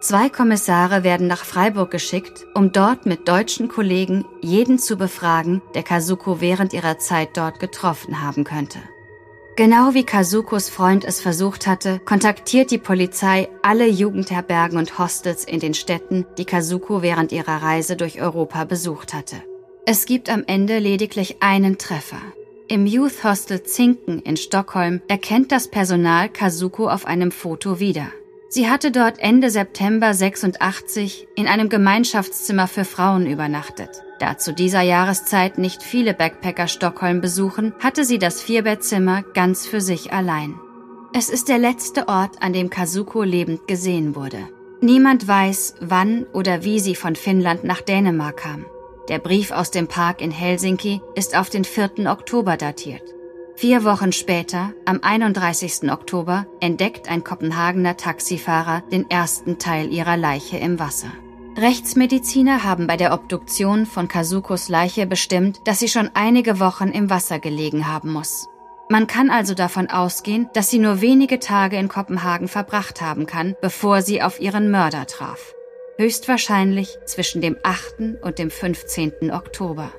Zwei 0.00 0.30
Kommissare 0.30 1.04
werden 1.04 1.26
nach 1.26 1.44
Freiburg 1.44 1.90
geschickt, 1.90 2.46
um 2.54 2.72
dort 2.72 3.04
mit 3.04 3.28
deutschen 3.28 3.68
Kollegen 3.68 4.24
jeden 4.40 4.78
zu 4.78 4.96
befragen, 4.96 5.60
der 5.74 5.82
Kazuko 5.82 6.40
während 6.40 6.72
ihrer 6.72 6.98
Zeit 6.98 7.36
dort 7.36 7.60
getroffen 7.60 8.22
haben 8.22 8.44
könnte. 8.44 8.78
Genau 9.56 9.92
wie 9.92 10.04
Kazukos 10.04 10.70
Freund 10.70 11.04
es 11.04 11.20
versucht 11.20 11.66
hatte, 11.66 11.98
kontaktiert 11.98 12.70
die 12.70 12.78
Polizei 12.78 13.50
alle 13.60 13.86
Jugendherbergen 13.86 14.78
und 14.78 14.98
Hostels 14.98 15.44
in 15.44 15.60
den 15.60 15.74
Städten, 15.74 16.24
die 16.38 16.46
Kazuko 16.46 17.02
während 17.02 17.30
ihrer 17.30 17.60
Reise 17.60 17.94
durch 17.94 18.22
Europa 18.22 18.64
besucht 18.64 19.12
hatte. 19.12 19.36
Es 19.84 20.06
gibt 20.06 20.30
am 20.30 20.44
Ende 20.46 20.78
lediglich 20.78 21.42
einen 21.42 21.76
Treffer. 21.76 22.22
Im 22.68 22.86
Youth 22.86 23.22
Hostel 23.22 23.64
Zinken 23.64 24.20
in 24.20 24.38
Stockholm 24.38 25.02
erkennt 25.08 25.52
das 25.52 25.68
Personal 25.68 26.30
Kazuko 26.30 26.88
auf 26.88 27.04
einem 27.04 27.32
Foto 27.32 27.80
wieder. 27.80 28.06
Sie 28.52 28.68
hatte 28.68 28.90
dort 28.90 29.20
Ende 29.20 29.48
September 29.48 30.12
86 30.12 31.28
in 31.36 31.46
einem 31.46 31.68
Gemeinschaftszimmer 31.68 32.66
für 32.66 32.84
Frauen 32.84 33.26
übernachtet. 33.26 34.02
Da 34.18 34.38
zu 34.38 34.52
dieser 34.52 34.80
Jahreszeit 34.80 35.56
nicht 35.56 35.84
viele 35.84 36.14
Backpacker 36.14 36.66
Stockholm 36.66 37.20
besuchen, 37.20 37.72
hatte 37.78 38.04
sie 38.04 38.18
das 38.18 38.42
Vierbettzimmer 38.42 39.22
ganz 39.34 39.68
für 39.68 39.80
sich 39.80 40.12
allein. 40.12 40.58
Es 41.14 41.28
ist 41.30 41.48
der 41.48 41.58
letzte 41.58 42.08
Ort, 42.08 42.42
an 42.42 42.52
dem 42.52 42.70
Kazuko 42.70 43.22
lebend 43.22 43.68
gesehen 43.68 44.16
wurde. 44.16 44.48
Niemand 44.80 45.28
weiß, 45.28 45.76
wann 45.80 46.26
oder 46.32 46.64
wie 46.64 46.80
sie 46.80 46.96
von 46.96 47.14
Finnland 47.14 47.62
nach 47.62 47.82
Dänemark 47.82 48.38
kam. 48.38 48.66
Der 49.08 49.20
Brief 49.20 49.52
aus 49.52 49.70
dem 49.70 49.86
Park 49.86 50.20
in 50.20 50.32
Helsinki 50.32 51.00
ist 51.14 51.36
auf 51.36 51.50
den 51.50 51.62
4. 51.64 52.10
Oktober 52.10 52.56
datiert. 52.56 53.02
Vier 53.60 53.84
Wochen 53.84 54.10
später, 54.10 54.72
am 54.86 55.00
31. 55.02 55.92
Oktober, 55.92 56.46
entdeckt 56.60 57.10
ein 57.10 57.22
Kopenhagener 57.22 57.98
Taxifahrer 57.98 58.82
den 58.90 59.10
ersten 59.10 59.58
Teil 59.58 59.92
ihrer 59.92 60.16
Leiche 60.16 60.56
im 60.56 60.78
Wasser. 60.78 61.12
Rechtsmediziner 61.58 62.64
haben 62.64 62.86
bei 62.86 62.96
der 62.96 63.12
Obduktion 63.12 63.84
von 63.84 64.08
Kazukos 64.08 64.70
Leiche 64.70 65.04
bestimmt, 65.04 65.60
dass 65.66 65.78
sie 65.78 65.88
schon 65.88 66.08
einige 66.14 66.58
Wochen 66.58 66.88
im 66.88 67.10
Wasser 67.10 67.38
gelegen 67.38 67.86
haben 67.86 68.14
muss. 68.14 68.48
Man 68.88 69.06
kann 69.06 69.28
also 69.28 69.52
davon 69.52 69.90
ausgehen, 69.90 70.48
dass 70.54 70.70
sie 70.70 70.78
nur 70.78 71.02
wenige 71.02 71.38
Tage 71.38 71.76
in 71.76 71.88
Kopenhagen 71.88 72.48
verbracht 72.48 73.02
haben 73.02 73.26
kann, 73.26 73.56
bevor 73.60 74.00
sie 74.00 74.22
auf 74.22 74.40
ihren 74.40 74.70
Mörder 74.70 75.06
traf. 75.06 75.52
Höchstwahrscheinlich 75.98 76.96
zwischen 77.04 77.42
dem 77.42 77.58
8. 77.62 78.22
und 78.22 78.38
dem 78.38 78.50
15. 78.50 79.30
Oktober. 79.30 79.92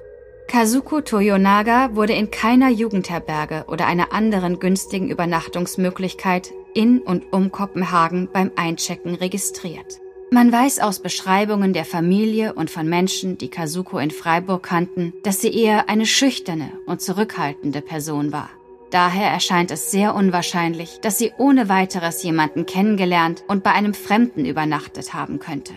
Kazuko 0.52 1.00
Toyonaga 1.00 1.96
wurde 1.96 2.12
in 2.12 2.30
keiner 2.30 2.68
Jugendherberge 2.68 3.64
oder 3.70 3.88
einer 3.88 4.12
anderen 4.12 4.60
günstigen 4.60 5.08
Übernachtungsmöglichkeit 5.08 6.52
in 6.74 7.00
und 7.00 7.32
um 7.32 7.54
Kopenhagen 7.54 8.28
beim 8.34 8.52
Einchecken 8.58 9.16
registriert. 9.16 10.02
Man 10.30 10.52
weiß 10.52 10.80
aus 10.80 11.00
Beschreibungen 11.00 11.72
der 11.72 11.86
Familie 11.86 12.52
und 12.54 12.70
von 12.70 12.86
Menschen, 12.86 13.38
die 13.38 13.48
Kazuko 13.48 13.98
in 13.98 14.12
Freiburg 14.12 14.64
kannten, 14.64 15.14
dass 15.24 15.40
sie 15.40 15.56
eher 15.56 15.88
eine 15.88 16.06
schüchterne 16.06 16.74
und 16.86 17.00
zurückhaltende 17.00 17.80
Person 17.82 18.34
war. 18.34 18.50
Daher 18.90 19.32
erscheint 19.32 19.72
es 19.72 19.90
sehr 19.90 20.14
unwahrscheinlich, 20.14 21.00
dass 21.02 21.18
sie 21.18 21.32
ohne 21.38 21.70
weiteres 21.70 22.24
jemanden 22.24 22.66
kennengelernt 22.66 23.46
und 23.48 23.64
bei 23.64 23.72
einem 23.72 23.94
Fremden 23.94 24.46
übernachtet 24.46 25.14
haben 25.14 25.40
könnte. 25.40 25.76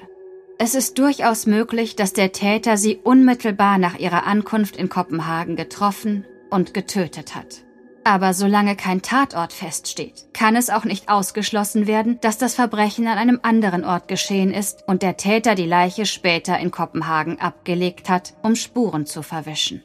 Es 0.59 0.77
ist 0.77 0.99
durchaus 0.99 1.47
möglich, 1.47 1.97
dass 1.97 2.13
der 2.13 2.31
Täter 2.31 2.77
sie 2.77 2.97
unmittelbar 3.03 3.79
nach 3.79 3.99
ihrer 3.99 4.25
Ankunft 4.25 4.77
in 4.77 4.89
Kopenhagen 4.89 5.57
getroffen 5.57 6.25
und 6.49 6.75
getötet 6.75 7.35
hat. 7.35 7.65
Aber 8.05 8.35
solange 8.35 8.77
kein 8.77 9.03
Tatort 9.03 9.53
feststeht, 9.53 10.27
kann 10.33 10.57
es 10.57 10.71
auch 10.71 10.85
nicht 10.85 11.09
ausgeschlossen 11.09 11.87
werden, 11.87 12.19
dass 12.21 12.39
das 12.39 12.55
Verbrechen 12.55 13.09
an 13.09 13.19
einem 13.19 13.41
anderen 13.43 13.85
Ort 13.85 14.09
geschehen 14.09 14.53
ist 14.53 14.87
und 14.87 15.03
der 15.03 15.17
Täter 15.17 15.55
die 15.55 15.67
Leiche 15.67 16.07
später 16.07 16.59
in 16.59 16.71
Kopenhagen 16.71 17.41
abgelegt 17.41 18.09
hat, 18.09 18.35
um 18.43 18.55
Spuren 18.55 19.07
zu 19.07 19.23
verwischen. 19.23 19.83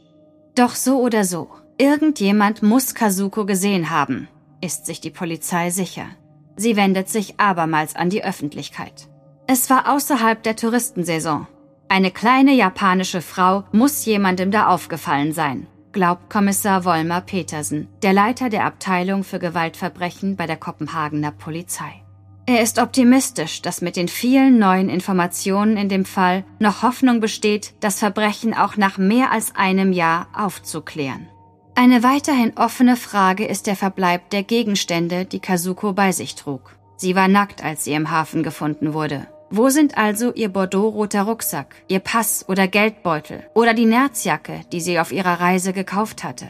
Doch 0.53 0.75
so 0.75 0.99
oder 0.99 1.23
so, 1.23 1.49
irgendjemand 1.77 2.61
muss 2.61 2.93
Kazuko 2.93 3.45
gesehen 3.45 3.89
haben, 3.89 4.27
ist 4.61 4.85
sich 4.85 5.01
die 5.01 5.11
Polizei 5.11 5.71
sicher. 5.71 6.05
Sie 6.57 6.75
wendet 6.75 7.07
sich 7.07 7.39
abermals 7.39 7.95
an 7.95 8.09
die 8.09 8.23
Öffentlichkeit. 8.23 9.08
Es 9.51 9.69
war 9.71 9.91
außerhalb 9.91 10.43
der 10.43 10.55
Touristensaison. 10.55 11.47
Eine 11.87 12.11
kleine 12.11 12.53
japanische 12.53 13.21
Frau 13.21 13.63
muss 13.71 14.05
jemandem 14.05 14.51
da 14.51 14.67
aufgefallen 14.67 15.33
sein 15.33 15.65
glaubt 15.91 16.29
Kommissar 16.29 16.85
Wolmar 16.85 17.21
Petersen, 17.21 17.87
der 18.03 18.13
Leiter 18.13 18.49
der 18.49 18.65
Abteilung 18.65 19.23
für 19.23 19.39
Gewaltverbrechen 19.39 20.35
bei 20.35 20.45
der 20.45 20.57
Kopenhagener 20.57 21.31
Polizei. 21.31 22.03
Er 22.45 22.61
ist 22.61 22.79
optimistisch, 22.79 23.61
dass 23.61 23.81
mit 23.81 23.95
den 23.95 24.07
vielen 24.07 24.57
neuen 24.57 24.89
Informationen 24.89 25.77
in 25.77 25.89
dem 25.89 26.05
Fall 26.05 26.43
noch 26.59 26.81
Hoffnung 26.81 27.19
besteht, 27.19 27.73
das 27.79 27.99
Verbrechen 27.99 28.53
auch 28.53 28.75
nach 28.75 28.97
mehr 28.97 29.31
als 29.31 29.55
einem 29.55 29.93
Jahr 29.93 30.27
aufzuklären. 30.33 31.27
Eine 31.75 32.03
weiterhin 32.03 32.57
offene 32.57 32.95
Frage 32.95 33.45
ist 33.45 33.67
der 33.67 33.75
Verbleib 33.75 34.29
der 34.31 34.43
Gegenstände, 34.43 35.25
die 35.25 35.39
Kazuko 35.39 35.93
bei 35.93 36.11
sich 36.11 36.35
trug. 36.35 36.75
Sie 36.97 37.15
war 37.15 37.27
nackt, 37.27 37.63
als 37.63 37.83
sie 37.83 37.93
im 37.93 38.11
Hafen 38.11 38.43
gefunden 38.43 38.93
wurde. 38.93 39.27
Wo 39.51 39.69
sind 39.69 39.97
also 39.97 40.33
ihr 40.33 40.49
bordeaux-roter 40.49 41.23
Rucksack, 41.23 41.75
ihr 41.87 41.99
Pass 41.99 42.45
oder 42.47 42.67
Geldbeutel 42.67 43.43
oder 43.55 43.73
die 43.73 43.85
Nerzjacke, 43.85 44.61
die 44.71 44.81
sie 44.81 44.99
auf 44.99 45.11
ihrer 45.11 45.39
Reise 45.39 45.73
gekauft 45.73 46.23
hatte? 46.23 46.47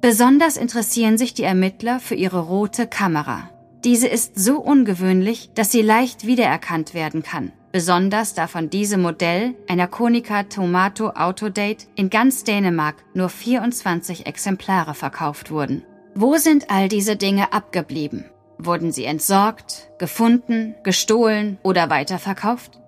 Besonders 0.00 0.56
interessieren 0.56 1.18
sich 1.18 1.34
die 1.34 1.44
Ermittler 1.44 2.00
für 2.00 2.14
ihre 2.14 2.40
rote 2.40 2.86
Kamera. 2.86 3.50
Diese 3.84 4.08
ist 4.08 4.38
so 4.38 4.58
ungewöhnlich, 4.58 5.50
dass 5.54 5.70
sie 5.70 5.82
leicht 5.82 6.26
wiedererkannt 6.26 6.92
werden 6.94 7.22
kann. 7.22 7.52
besonders 7.72 8.34
da 8.34 8.46
von 8.46 8.70
diesem 8.70 9.02
Modell, 9.02 9.54
einer 9.68 9.86
Konica 9.86 10.44
Tomato 10.44 11.10
Autodate, 11.10 11.86
in 11.94 12.10
ganz 12.10 12.44
Dänemark 12.44 12.96
nur 13.14 13.28
24 13.28 14.26
Exemplare 14.26 14.94
verkauft 14.94 15.50
wurden. 15.50 15.84
Wo 16.14 16.36
sind 16.36 16.70
all 16.70 16.88
diese 16.88 17.16
Dinge 17.16 17.52
abgeblieben? 17.52 18.24
Wurden 18.66 18.92
sie 18.92 19.04
entsorgt, 19.04 19.90
gefunden, 19.98 20.74
gestohlen 20.82 21.58
oder 21.62 21.88
weiterverkauft? 21.88 22.80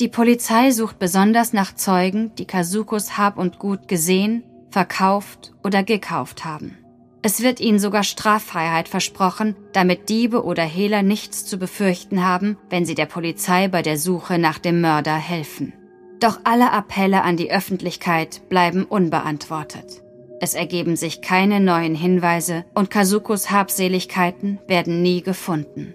Die 0.00 0.08
Polizei 0.08 0.70
sucht 0.70 0.98
besonders 0.98 1.52
nach 1.52 1.74
Zeugen, 1.74 2.34
die 2.36 2.46
Kazukos 2.46 3.18
Hab 3.18 3.38
und 3.38 3.58
Gut 3.58 3.88
gesehen, 3.88 4.44
verkauft 4.70 5.52
oder 5.62 5.82
gekauft 5.82 6.44
haben. 6.44 6.78
Es 7.22 7.42
wird 7.42 7.60
ihnen 7.60 7.78
sogar 7.78 8.02
Straffreiheit 8.02 8.88
versprochen, 8.88 9.54
damit 9.72 10.08
Diebe 10.08 10.44
oder 10.44 10.64
Hehler 10.64 11.02
nichts 11.02 11.44
zu 11.44 11.56
befürchten 11.56 12.24
haben, 12.24 12.58
wenn 12.68 12.84
sie 12.84 12.96
der 12.96 13.06
Polizei 13.06 13.68
bei 13.68 13.82
der 13.82 13.96
Suche 13.96 14.38
nach 14.38 14.58
dem 14.58 14.80
Mörder 14.80 15.14
helfen. 15.14 15.72
Doch 16.18 16.40
alle 16.44 16.72
Appelle 16.72 17.22
an 17.22 17.36
die 17.36 17.52
Öffentlichkeit 17.52 18.48
bleiben 18.48 18.84
unbeantwortet. 18.84 20.02
Es 20.42 20.54
ergeben 20.54 20.96
sich 20.96 21.20
keine 21.20 21.60
neuen 21.60 21.94
Hinweise 21.94 22.64
und 22.74 22.90
Kazukos 22.90 23.52
Habseligkeiten 23.52 24.58
werden 24.66 25.00
nie 25.00 25.22
gefunden. 25.22 25.94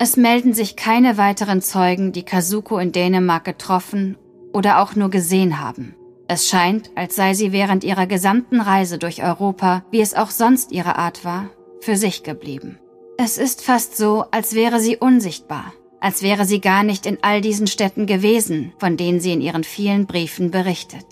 Es 0.00 0.16
melden 0.16 0.52
sich 0.52 0.74
keine 0.74 1.16
weiteren 1.16 1.62
Zeugen, 1.62 2.10
die 2.10 2.24
Kazuko 2.24 2.78
in 2.78 2.90
Dänemark 2.90 3.44
getroffen 3.44 4.18
oder 4.52 4.82
auch 4.82 4.96
nur 4.96 5.10
gesehen 5.10 5.60
haben. 5.60 5.94
Es 6.26 6.48
scheint, 6.48 6.90
als 6.96 7.14
sei 7.14 7.34
sie 7.34 7.52
während 7.52 7.84
ihrer 7.84 8.08
gesamten 8.08 8.60
Reise 8.60 8.98
durch 8.98 9.22
Europa, 9.22 9.84
wie 9.92 10.00
es 10.00 10.14
auch 10.14 10.30
sonst 10.30 10.72
ihre 10.72 10.96
Art 10.96 11.24
war, 11.24 11.50
für 11.80 11.94
sich 11.94 12.24
geblieben. 12.24 12.80
Es 13.16 13.38
ist 13.38 13.62
fast 13.62 13.96
so, 13.96 14.24
als 14.32 14.56
wäre 14.56 14.80
sie 14.80 14.96
unsichtbar, 14.96 15.72
als 16.00 16.24
wäre 16.24 16.46
sie 16.46 16.60
gar 16.60 16.82
nicht 16.82 17.06
in 17.06 17.18
all 17.22 17.40
diesen 17.40 17.68
Städten 17.68 18.06
gewesen, 18.06 18.72
von 18.78 18.96
denen 18.96 19.20
sie 19.20 19.32
in 19.32 19.40
ihren 19.40 19.62
vielen 19.62 20.06
Briefen 20.06 20.50
berichtet. 20.50 21.06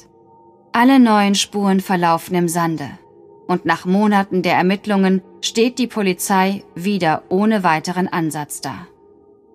Alle 0.75 0.99
neuen 0.99 1.35
Spuren 1.35 1.81
verlaufen 1.81 2.35
im 2.35 2.49
Sande, 2.49 2.89
und 3.47 3.67
nach 3.67 3.85
Monaten 3.85 4.43
der 4.43 4.55
Ermittlungen 4.55 5.21
steht 5.43 5.79
die 5.79 5.87
Polizei 5.87 6.65
wieder 6.75 7.25
ohne 7.29 7.63
weiteren 7.63 8.09
Ansatz 8.09 8.63
da. 8.63 8.87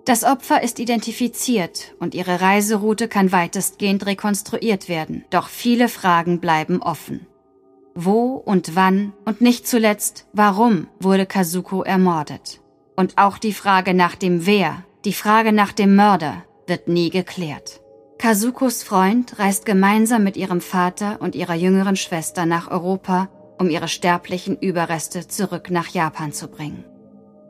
Das 0.06 0.24
Opfer 0.24 0.62
ist 0.62 0.78
identifiziert 0.78 1.96
und 2.00 2.14
ihre 2.14 2.40
Reiseroute 2.40 3.08
kann 3.08 3.32
weitestgehend 3.32 4.06
rekonstruiert 4.06 4.90
werden, 4.90 5.26
doch 5.32 5.48
viele 5.48 5.90
Fragen 5.90 6.40
bleiben 6.40 6.84
offen. 6.84 7.26
Wo 7.96 8.36
und 8.36 8.76
wann 8.76 9.12
und 9.26 9.42
nicht 9.42 9.68
zuletzt, 9.68 10.28
warum 10.34 10.88
wurde 11.00 11.26
Kazuko 11.26 11.82
ermordet? 11.82 12.62
Und 12.96 13.18
auch 13.18 13.40
die 13.40 13.54
Frage 13.54 13.96
nach 13.96 14.16
dem 14.16 14.46
Wer, 14.46 14.84
die 15.04 15.14
Frage 15.14 15.52
nach 15.52 15.72
dem 15.72 15.96
Mörder 15.96 16.44
wird 16.68 16.88
nie 16.88 17.10
geklärt. 17.10 17.82
Kazukos 18.18 18.82
Freund 18.82 19.38
reist 19.38 19.66
gemeinsam 19.66 20.24
mit 20.24 20.38
ihrem 20.38 20.60
Vater 20.60 21.22
und 21.22 21.36
ihrer 21.36 21.54
jüngeren 21.54 21.96
Schwester 21.96 22.48
nach 22.48 22.72
Europa, 22.72 23.30
um 23.60 23.70
ihre 23.70 23.88
sterblichen 23.88 24.58
Überreste 24.58 25.28
zurück 25.28 25.70
nach 25.70 25.90
Japan 25.90 26.34
zu 26.34 26.48
bringen. 26.48 26.84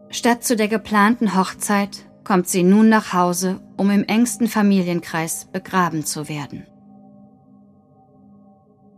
Statt 0.09 0.43
zu 0.43 0.57
der 0.57 0.67
geplanten 0.67 1.35
Hochzeit 1.35 2.05
kommt 2.25 2.49
sie 2.49 2.63
nun 2.63 2.89
nach 2.89 3.13
Hause, 3.13 3.61
um 3.77 3.89
im 3.89 4.03
engsten 4.03 4.47
Familienkreis 4.47 5.45
begraben 5.45 6.05
zu 6.05 6.27
werden. 6.27 6.65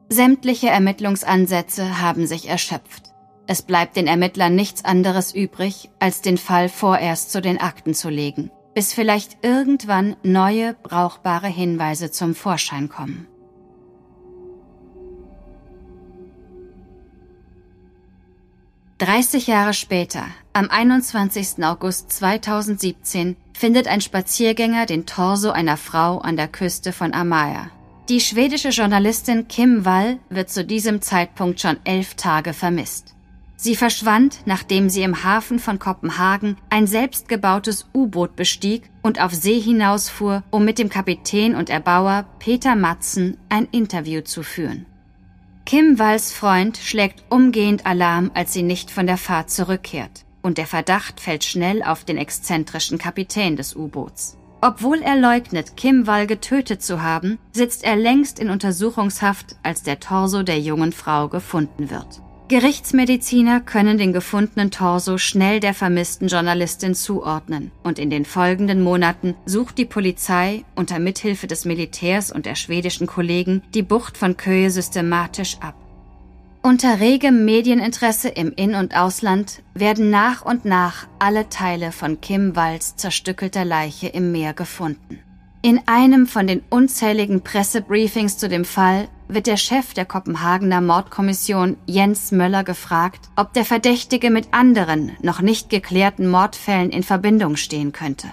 Sämtliche 0.09 0.69
Ermittlungsansätze 0.69 2.01
haben 2.01 2.25
sich 2.25 2.49
erschöpft. 2.49 3.13
Es 3.45 3.61
bleibt 3.61 3.95
den 3.95 4.07
Ermittlern 4.07 4.55
nichts 4.55 4.83
anderes 4.85 5.35
übrig, 5.35 5.91
als 5.99 6.21
den 6.21 6.39
Fall 6.39 6.67
vorerst 6.67 7.31
zu 7.31 7.41
den 7.41 7.59
Akten 7.59 7.93
zu 7.93 8.09
legen, 8.09 8.49
bis 8.73 8.93
vielleicht 8.93 9.43
irgendwann 9.43 10.15
neue, 10.23 10.73
brauchbare 10.73 11.47
Hinweise 11.47 12.11
zum 12.11 12.35
Vorschein 12.35 12.89
kommen. 12.89 13.27
30 18.99 19.47
Jahre 19.47 19.73
später, 19.73 20.25
am 20.51 20.69
21. 20.69 21.63
August 21.63 22.11
2017, 22.11 23.37
findet 23.53 23.87
ein 23.87 24.01
Spaziergänger 24.01 24.85
den 24.85 25.05
Torso 25.05 25.51
einer 25.51 25.77
Frau 25.77 26.17
an 26.17 26.35
der 26.35 26.49
Küste 26.49 26.91
von 26.91 27.13
Amaya. 27.13 27.71
Die 28.09 28.19
schwedische 28.19 28.69
Journalistin 28.69 29.47
Kim 29.47 29.85
Wall 29.85 30.19
wird 30.29 30.49
zu 30.49 30.65
diesem 30.65 31.01
Zeitpunkt 31.01 31.61
schon 31.61 31.77
elf 31.85 32.15
Tage 32.15 32.53
vermisst. 32.53 33.15
Sie 33.61 33.75
verschwand, 33.75 34.39
nachdem 34.45 34.89
sie 34.89 35.03
im 35.03 35.25
Hafen 35.25 35.59
von 35.59 35.79
Kopenhagen 35.79 36.55
ein 36.69 36.87
selbstgebautes 36.87 37.89
U-Boot 37.93 38.37
bestieg 38.37 38.89
und 39.01 39.19
auf 39.19 39.33
See 39.33 39.59
hinausfuhr, 39.59 40.43
um 40.49 40.63
mit 40.63 40.79
dem 40.79 40.87
Kapitän 40.87 41.55
und 41.55 41.69
Erbauer 41.69 42.23
Peter 42.39 42.77
Matzen 42.77 43.35
ein 43.49 43.67
Interview 43.69 44.21
zu 44.21 44.43
führen. 44.43 44.85
Kim 45.65 45.99
Walls 45.99 46.31
Freund 46.31 46.77
schlägt 46.77 47.25
umgehend 47.29 47.85
Alarm, 47.85 48.31
als 48.33 48.53
sie 48.53 48.63
nicht 48.63 48.91
von 48.91 49.07
der 49.07 49.17
Fahrt 49.17 49.49
zurückkehrt. 49.49 50.23
Und 50.41 50.57
der 50.57 50.65
Verdacht 50.65 51.19
fällt 51.19 51.43
schnell 51.43 51.83
auf 51.83 52.05
den 52.05 52.17
exzentrischen 52.17 52.97
Kapitän 52.97 53.57
des 53.57 53.75
U-Boots. 53.75 54.37
Obwohl 54.61 55.01
er 55.01 55.17
leugnet, 55.17 55.75
Kim 55.75 56.07
Wall 56.07 56.27
getötet 56.27 56.81
zu 56.81 57.01
haben, 57.01 57.37
sitzt 57.51 57.83
er 57.83 57.97
längst 57.97 58.39
in 58.39 58.51
Untersuchungshaft, 58.51 59.57
als 59.63 59.83
der 59.83 59.99
Torso 59.99 60.43
der 60.43 60.61
jungen 60.61 60.93
Frau 60.93 61.27
gefunden 61.27 61.89
wird. 61.89 62.21
Gerichtsmediziner 62.49 63.61
können 63.61 63.99
den 63.99 64.11
gefundenen 64.11 64.71
Torso 64.71 65.19
schnell 65.19 65.59
der 65.59 65.75
vermissten 65.75 66.29
Journalistin 66.29 66.95
zuordnen 66.95 67.69
und 67.83 67.99
in 67.99 68.09
den 68.09 68.25
folgenden 68.25 68.81
Monaten 68.81 69.35
sucht 69.45 69.77
die 69.77 69.85
Polizei 69.85 70.65
unter 70.75 70.97
Mithilfe 70.97 71.45
des 71.45 71.65
Militärs 71.65 72.31
und 72.31 72.47
der 72.47 72.55
schwedischen 72.55 73.05
Kollegen 73.05 73.61
die 73.75 73.83
Bucht 73.83 74.17
von 74.17 74.35
Köhe 74.35 74.71
systematisch 74.71 75.57
ab. 75.61 75.75
Unter 76.63 76.99
regem 76.99 77.45
Medieninteresse 77.45 78.29
im 78.29 78.51
In- 78.53 78.73
und 78.73 78.97
Ausland 78.97 79.61
werden 79.75 80.09
nach 80.09 80.43
und 80.43 80.65
nach 80.65 81.07
alle 81.19 81.49
Teile 81.49 81.91
von 81.91 82.19
Kim 82.19 82.55
Walls 82.55 82.95
zerstückelter 82.95 83.63
Leiche 83.63 84.07
im 84.07 84.31
Meer 84.31 84.55
gefunden. 84.55 85.19
In 85.61 85.81
einem 85.85 86.25
von 86.25 86.47
den 86.47 86.63
unzähligen 86.71 87.41
Pressebriefings 87.41 88.39
zu 88.39 88.49
dem 88.49 88.65
Fall 88.65 89.07
wird 89.29 89.47
der 89.47 89.57
Chef 89.57 89.93
der 89.93 90.05
Kopenhagener 90.05 90.81
Mordkommission 90.81 91.77
Jens 91.85 92.31
Möller 92.31 92.63
gefragt, 92.63 93.29
ob 93.35 93.53
der 93.53 93.63
Verdächtige 93.63 94.29
mit 94.29 94.53
anderen, 94.53 95.15
noch 95.21 95.39
nicht 95.39 95.69
geklärten 95.69 96.27
Mordfällen 96.27 96.89
in 96.89 97.03
Verbindung 97.03 97.55
stehen 97.55 97.93
könnte. 97.93 98.27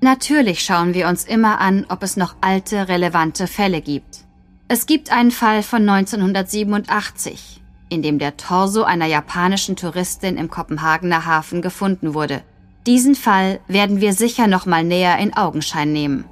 Natürlich 0.00 0.64
schauen 0.64 0.94
wir 0.94 1.06
uns 1.08 1.24
immer 1.24 1.60
an, 1.60 1.86
ob 1.88 2.02
es 2.02 2.16
noch 2.16 2.34
alte, 2.40 2.88
relevante 2.88 3.46
Fälle 3.46 3.80
gibt. 3.80 4.24
Es 4.66 4.86
gibt 4.86 5.12
einen 5.12 5.30
Fall 5.30 5.62
von 5.62 5.88
1987, 5.88 7.62
in 7.88 8.02
dem 8.02 8.18
der 8.18 8.36
Torso 8.36 8.82
einer 8.82 9.06
japanischen 9.06 9.76
Touristin 9.76 10.36
im 10.36 10.50
Kopenhagener 10.50 11.26
Hafen 11.26 11.62
gefunden 11.62 12.14
wurde. 12.14 12.42
Diesen 12.86 13.14
Fall 13.14 13.60
werden 13.68 14.00
wir 14.00 14.12
sicher 14.12 14.46
noch 14.46 14.66
mal 14.66 14.82
näher 14.82 15.18
in 15.18 15.36
Augenschein 15.36 15.92
nehmen 15.92 16.24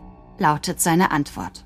lautet 0.42 0.80
seine 0.80 1.10
Antwort. 1.10 1.64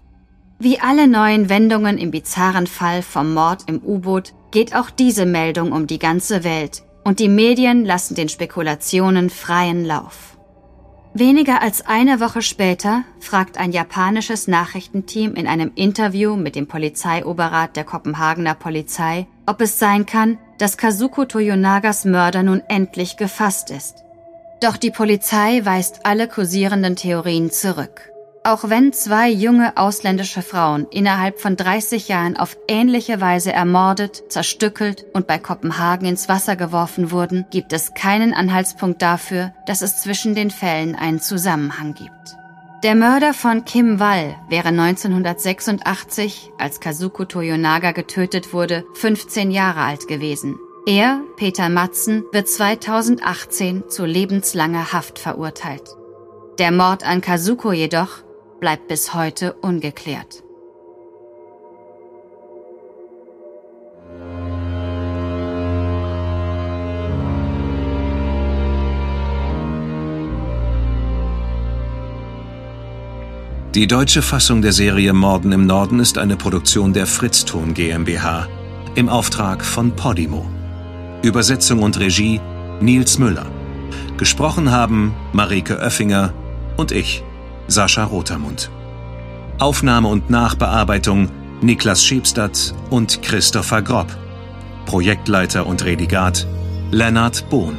Wie 0.58 0.80
alle 0.80 1.06
neuen 1.06 1.50
Wendungen 1.50 1.98
im 1.98 2.10
bizarren 2.10 2.66
Fall 2.66 3.02
vom 3.02 3.34
Mord 3.34 3.64
im 3.66 3.82
U-Boot 3.84 4.32
geht 4.50 4.74
auch 4.74 4.88
diese 4.88 5.26
Meldung 5.26 5.72
um 5.72 5.86
die 5.86 5.98
ganze 5.98 6.44
Welt 6.44 6.82
und 7.04 7.18
die 7.18 7.28
Medien 7.28 7.84
lassen 7.84 8.14
den 8.14 8.30
Spekulationen 8.30 9.28
freien 9.28 9.84
Lauf. 9.84 10.38
Weniger 11.12 11.60
als 11.60 11.86
eine 11.86 12.20
Woche 12.20 12.40
später 12.40 13.04
fragt 13.20 13.58
ein 13.58 13.72
japanisches 13.72 14.48
Nachrichtenteam 14.48 15.34
in 15.34 15.46
einem 15.46 15.72
Interview 15.74 16.36
mit 16.36 16.56
dem 16.56 16.66
Polizeioberrat 16.66 17.76
der 17.76 17.84
Kopenhagener 17.84 18.54
Polizei, 18.54 19.26
ob 19.44 19.60
es 19.60 19.78
sein 19.78 20.06
kann, 20.06 20.38
dass 20.56 20.78
Kazuko 20.78 21.26
Toyonagas 21.26 22.06
Mörder 22.06 22.42
nun 22.42 22.62
endlich 22.68 23.18
gefasst 23.18 23.70
ist. 23.70 24.04
Doch 24.62 24.78
die 24.78 24.90
Polizei 24.90 25.60
weist 25.64 26.06
alle 26.06 26.28
kursierenden 26.28 26.96
Theorien 26.96 27.50
zurück. 27.50 28.10
Auch 28.46 28.70
wenn 28.70 28.92
zwei 28.92 29.28
junge 29.28 29.76
ausländische 29.76 30.40
Frauen 30.40 30.86
innerhalb 30.92 31.40
von 31.40 31.56
30 31.56 32.06
Jahren 32.06 32.36
auf 32.36 32.56
ähnliche 32.68 33.20
Weise 33.20 33.52
ermordet, 33.52 34.22
zerstückelt 34.28 35.04
und 35.12 35.26
bei 35.26 35.36
Kopenhagen 35.40 36.06
ins 36.06 36.28
Wasser 36.28 36.54
geworfen 36.54 37.10
wurden, 37.10 37.46
gibt 37.50 37.72
es 37.72 37.94
keinen 37.94 38.32
Anhaltspunkt 38.32 39.02
dafür, 39.02 39.52
dass 39.66 39.82
es 39.82 40.00
zwischen 40.00 40.36
den 40.36 40.52
Fällen 40.52 40.94
einen 40.94 41.18
Zusammenhang 41.20 41.94
gibt. 41.94 42.36
Der 42.84 42.94
Mörder 42.94 43.34
von 43.34 43.64
Kim 43.64 43.98
Wall 43.98 44.36
wäre 44.48 44.68
1986, 44.68 46.52
als 46.56 46.78
Kazuko 46.78 47.24
Toyonaga 47.24 47.90
getötet 47.90 48.52
wurde, 48.52 48.84
15 48.94 49.50
Jahre 49.50 49.80
alt 49.80 50.06
gewesen. 50.06 50.56
Er, 50.86 51.20
Peter 51.36 51.68
Matzen, 51.68 52.22
wird 52.30 52.46
2018 52.46 53.88
zu 53.88 54.04
lebenslanger 54.04 54.92
Haft 54.92 55.18
verurteilt. 55.18 55.96
Der 56.60 56.70
Mord 56.70 57.04
an 57.04 57.20
Kazuko 57.20 57.72
jedoch 57.72 58.24
bleibt 58.60 58.88
bis 58.88 59.14
heute 59.14 59.54
ungeklärt. 59.54 60.42
Die 73.76 73.86
deutsche 73.86 74.22
Fassung 74.22 74.62
der 74.62 74.72
Serie 74.72 75.12
Morden 75.12 75.52
im 75.52 75.66
Norden 75.66 76.00
ist 76.00 76.16
eine 76.16 76.36
Produktion 76.36 76.94
der 76.94 77.06
Fritzton 77.06 77.74
GmbH 77.74 78.48
im 78.94 79.10
Auftrag 79.10 79.62
von 79.62 79.94
Podimo. 79.94 80.50
Übersetzung 81.22 81.82
und 81.82 82.00
Regie 82.00 82.40
Nils 82.80 83.18
Müller. 83.18 83.44
Gesprochen 84.16 84.70
haben 84.70 85.14
Marike 85.34 85.78
Oeffinger 85.78 86.32
und 86.78 86.90
ich, 86.90 87.22
Sascha 87.68 88.04
Rotermund. 88.04 88.70
Aufnahme 89.58 90.08
und 90.08 90.30
Nachbearbeitung 90.30 91.30
Niklas 91.60 92.04
Schiebstadt 92.04 92.74
und 92.90 93.22
Christopher 93.22 93.82
Grob. 93.82 94.08
Projektleiter 94.84 95.66
und 95.66 95.84
Redigat 95.84 96.46
Lennart 96.90 97.48
Bohn. 97.50 97.76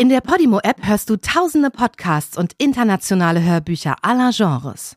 In 0.00 0.08
der 0.08 0.20
Podimo-App 0.20 0.86
hörst 0.86 1.10
du 1.10 1.16
tausende 1.16 1.70
Podcasts 1.70 2.38
und 2.38 2.54
internationale 2.58 3.42
Hörbücher 3.42 3.96
aller 4.02 4.30
Genres. 4.30 4.96